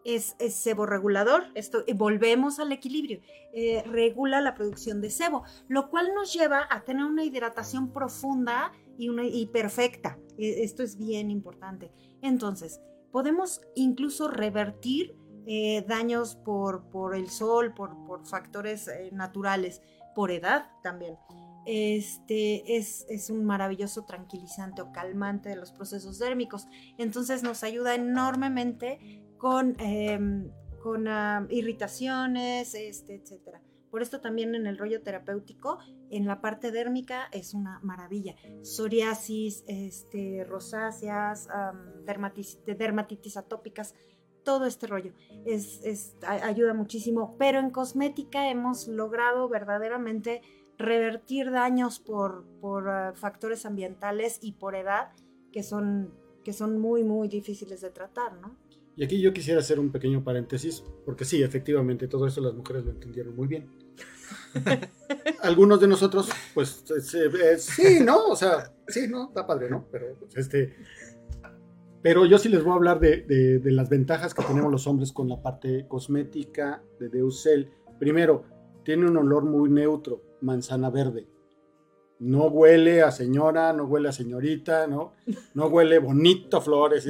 [0.04, 3.22] Es, es seborregulador, esto, volvemos al equilibrio,
[3.54, 8.70] eh, regula la producción de sebo, lo cual nos lleva a tener una hidratación profunda
[8.98, 10.18] y, una, y perfecta.
[10.36, 11.90] E, esto es bien importante.
[12.20, 12.82] Entonces,
[13.14, 19.82] podemos incluso revertir eh, daños por, por, el sol, por, por factores eh, naturales,
[20.16, 21.16] por edad también.
[21.64, 26.66] Este es, es, un maravilloso tranquilizante o calmante de los procesos dérmicos.
[26.98, 30.50] Entonces nos ayuda enormemente con, em,
[30.82, 33.60] con ah, irritaciones, este, etc.
[33.94, 35.78] Por esto también en el rollo terapéutico,
[36.10, 38.34] en la parte dérmica es una maravilla.
[38.62, 41.46] Psoriasis, este, rosáceas,
[42.04, 43.94] dermatitis, dermatitis atópicas,
[44.42, 45.12] todo este rollo.
[45.46, 50.42] Es, ayuda muchísimo, pero en cosmética hemos logrado verdaderamente
[50.76, 55.12] revertir daños por, por uh, factores ambientales y por edad
[55.52, 56.12] que son,
[56.44, 58.56] que son muy, muy difíciles de tratar, ¿no?
[58.96, 62.84] Y aquí yo quisiera hacer un pequeño paréntesis, porque sí, efectivamente, todo eso las mujeres
[62.84, 63.83] lo entendieron muy bien.
[65.42, 66.84] Algunos de nosotros, pues,
[67.58, 68.26] sí, ¿no?
[68.26, 69.28] O sea, sí, ¿no?
[69.28, 69.86] Está padre, ¿no?
[69.90, 70.74] Pero, pues, este...
[72.02, 75.10] Pero yo sí les voy a hablar de, de, las ventajas que tenemos los hombres
[75.10, 77.70] con la parte cosmética de Deusel.
[77.98, 78.44] Primero,
[78.84, 81.26] tiene un olor muy neutro, manzana verde.
[82.18, 85.14] No huele a señora, no huele a señorita, ¿no?
[85.54, 87.06] No huele bonito flores.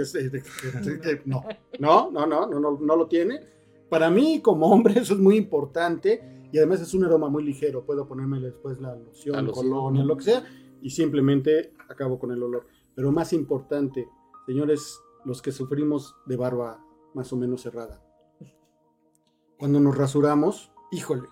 [1.24, 1.44] no,
[1.80, 3.40] no, no, no, no, no lo tiene.
[3.88, 7.84] Para mí, como hombre, eso es muy importante y además es un aroma muy ligero.
[7.84, 10.44] Puedo ponerme después la loción, la colonia, lo que sea,
[10.80, 12.68] y simplemente acabo con el olor.
[12.94, 14.08] Pero más importante,
[14.46, 16.80] señores, los que sufrimos de barba
[17.12, 18.00] más o menos cerrada.
[19.58, 21.28] Cuando nos rasuramos, híjole,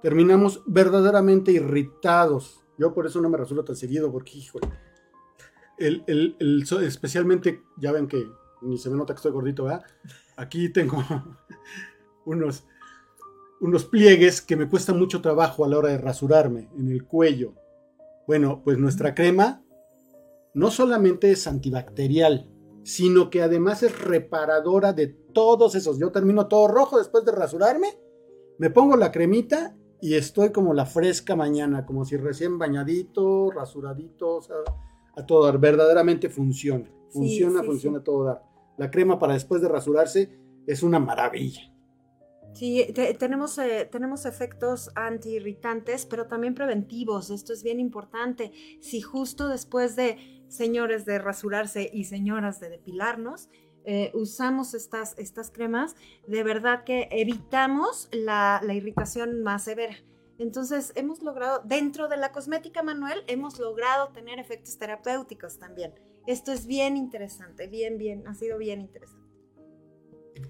[0.00, 2.64] terminamos verdaderamente irritados.
[2.78, 4.66] Yo por eso no me rasuro tan seguido, porque, híjole,
[5.76, 8.26] el, el, especialmente, ya ven que
[8.62, 9.84] ni se me nota que estoy gordito, ¿verdad?
[10.38, 11.04] Aquí tengo
[12.24, 12.64] unos
[13.60, 17.54] unos pliegues que me cuesta mucho trabajo a la hora de rasurarme en el cuello.
[18.26, 19.62] Bueno, pues nuestra crema
[20.54, 22.50] no solamente es antibacterial,
[22.84, 25.98] sino que además es reparadora de todos esos.
[25.98, 27.98] Yo termino todo rojo después de rasurarme,
[28.58, 34.36] me pongo la cremita y estoy como la fresca mañana, como si recién bañadito, rasuradito,
[34.36, 34.56] o sea,
[35.16, 35.58] a todo dar.
[35.58, 36.90] Verdaderamente funciona.
[37.10, 38.42] Funciona, funciona a todo dar.
[38.76, 41.72] La crema para después de rasurarse es una maravilla.
[42.58, 47.30] Sí, tenemos, eh, tenemos efectos antiirritantes, pero también preventivos.
[47.30, 48.50] Esto es bien importante.
[48.80, 53.48] Si justo después de señores de rasurarse y señoras de depilarnos,
[53.84, 55.94] eh, usamos estas, estas cremas,
[56.26, 59.94] de verdad que evitamos la, la irritación más severa.
[60.40, 65.94] Entonces, hemos logrado, dentro de la cosmética manual, hemos logrado tener efectos terapéuticos también.
[66.26, 69.27] Esto es bien interesante, bien, bien, ha sido bien interesante.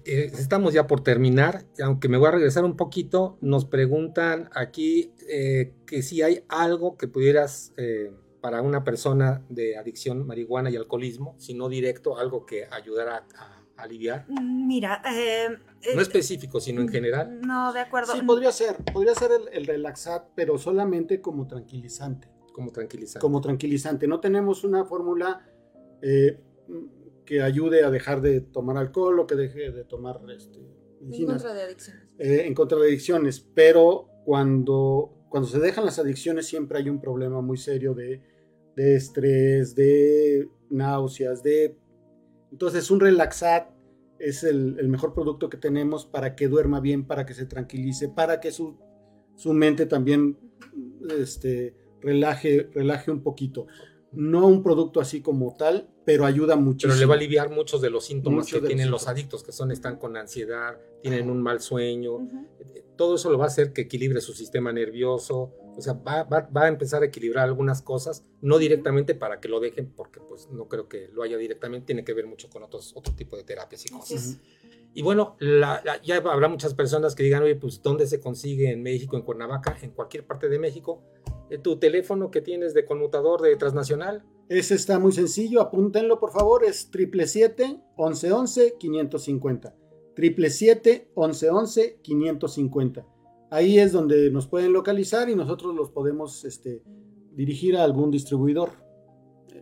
[0.05, 5.13] Eh, estamos ya por terminar, aunque me voy a regresar un poquito, nos preguntan aquí
[5.27, 8.11] eh, que si hay algo que pudieras eh,
[8.41, 13.55] para una persona de adicción, marihuana y alcoholismo, si no directo, algo que ayudara a,
[13.77, 14.25] aliviar.
[14.29, 15.01] Mira,
[15.95, 17.39] no específico, sino en general.
[17.39, 18.11] No, de acuerdo.
[18.13, 22.29] Sí, podría ser, podría ser el, el relaxat, pero solamente como tranquilizante.
[22.51, 23.21] Como tranquilizante.
[23.21, 24.05] Como tranquilizante.
[24.05, 25.47] No tenemos una fórmula
[27.29, 30.57] que ayude a dejar de tomar alcohol o que deje de tomar este,
[30.99, 32.03] En contra de adicciones.
[32.17, 36.99] Eh, en contra de adicciones, pero cuando, cuando se dejan las adicciones siempre hay un
[36.99, 38.23] problema muy serio de,
[38.75, 41.77] de estrés, de náuseas, de...
[42.51, 43.69] Entonces un relaxat
[44.17, 48.09] es el, el, mejor producto que tenemos para que duerma bien, para que se tranquilice,
[48.09, 48.75] para que su,
[49.35, 50.35] su mente también
[51.15, 53.67] este, relaje, relaje un poquito
[54.11, 56.93] no un producto así como tal, pero ayuda muchísimo.
[56.93, 59.71] Pero le va a aliviar muchos de los síntomas que tienen los, adictos, que son,
[59.71, 62.27] están con ansiedad, tienen un mal sueño.
[62.95, 65.53] Todo eso lo va a hacer que equilibre su sistema nervioso.
[65.77, 69.93] O sea, va, a empezar a equilibrar algunas cosas, no directamente para que lo dejen,
[69.95, 73.15] porque pues no creo que lo haya directamente, tiene que ver mucho con otros, otro
[73.15, 74.39] tipo de terapias y cosas.
[74.93, 75.37] Y bueno,
[76.03, 79.77] ya habrá muchas personas que digan, oye, pues ¿dónde se consigue en México, en Cuernavaca,
[79.81, 81.03] en cualquier parte de México?
[81.57, 84.23] tu teléfono que tienes de conmutador de transnacional.
[84.49, 89.73] Ese está muy sencillo, apúntenlo por favor, es 777-1111-550.
[90.15, 93.07] 777-1111-550.
[93.51, 96.83] Ahí es donde nos pueden localizar y nosotros los podemos este,
[97.31, 98.69] dirigir a algún distribuidor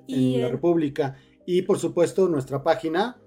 [0.07, 1.15] en la República.
[1.45, 3.21] Y por supuesto nuestra página,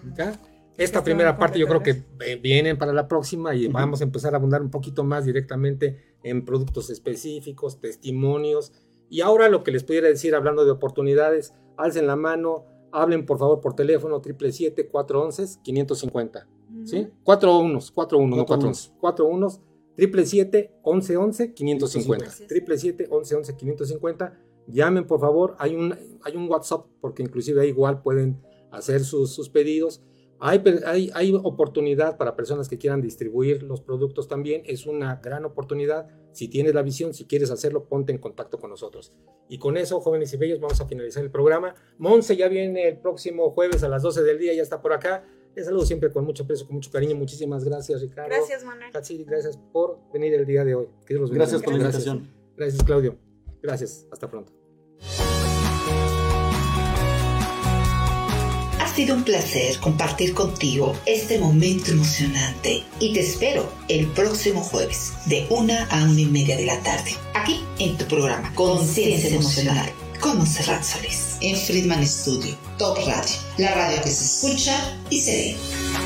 [0.77, 2.03] Esta primera parte yo creo que
[2.41, 6.43] vienen para la próxima y vamos a empezar a abundar un poquito más directamente en
[6.43, 8.73] productos específicos, testimonios.
[9.09, 13.37] Y ahora lo que les pudiera decir hablando de oportunidades, alcen la mano, hablen por
[13.37, 16.47] favor por teléfono 777-411-550.
[16.83, 17.07] ¿Sí?
[17.23, 18.93] Cuatro unos, cuatro unos, no cuatro unos.
[18.99, 19.61] Cuatro unos,
[19.95, 22.31] triple siete, once, once, quinientos cincuenta.
[22.47, 24.39] Triple siete, once, once, quinientos cincuenta.
[24.67, 25.55] Llamen, por favor.
[25.59, 28.41] Hay un, hay un WhatsApp, porque inclusive ahí igual pueden
[28.71, 30.01] hacer sus, sus pedidos.
[30.47, 34.61] Hay, hay, hay, oportunidad para personas que quieran distribuir los productos también.
[34.65, 36.07] Es una gran oportunidad.
[36.33, 39.11] Si tienes la visión, si quieres hacerlo, ponte en contacto con nosotros.
[39.49, 41.73] Y con eso, jóvenes y bellos, vamos a finalizar el programa.
[41.97, 45.23] Monse ya viene el próximo jueves a las 12 del día, ya está por acá.
[45.55, 47.15] Les saludo siempre con mucho aprecio, con mucho cariño.
[47.15, 48.29] Muchísimas gracias, Ricardo.
[48.29, 48.91] Gracias, Manuel.
[49.25, 50.89] gracias por venir el día de hoy.
[51.07, 52.29] gracias por la invitación.
[52.55, 53.17] Gracias, Claudio.
[53.63, 54.07] Gracias.
[54.11, 54.54] Hasta pronto.
[58.95, 65.45] Sido un placer compartir contigo este momento emocionante y te espero el próximo jueves de
[65.49, 69.91] una a una y media de la tarde, aquí en tu programa Conciencia Emocional
[70.21, 75.31] con Monserrat Solís en Friedman Studio, Top Radio, la radio que se escucha y se
[75.31, 76.04] ve.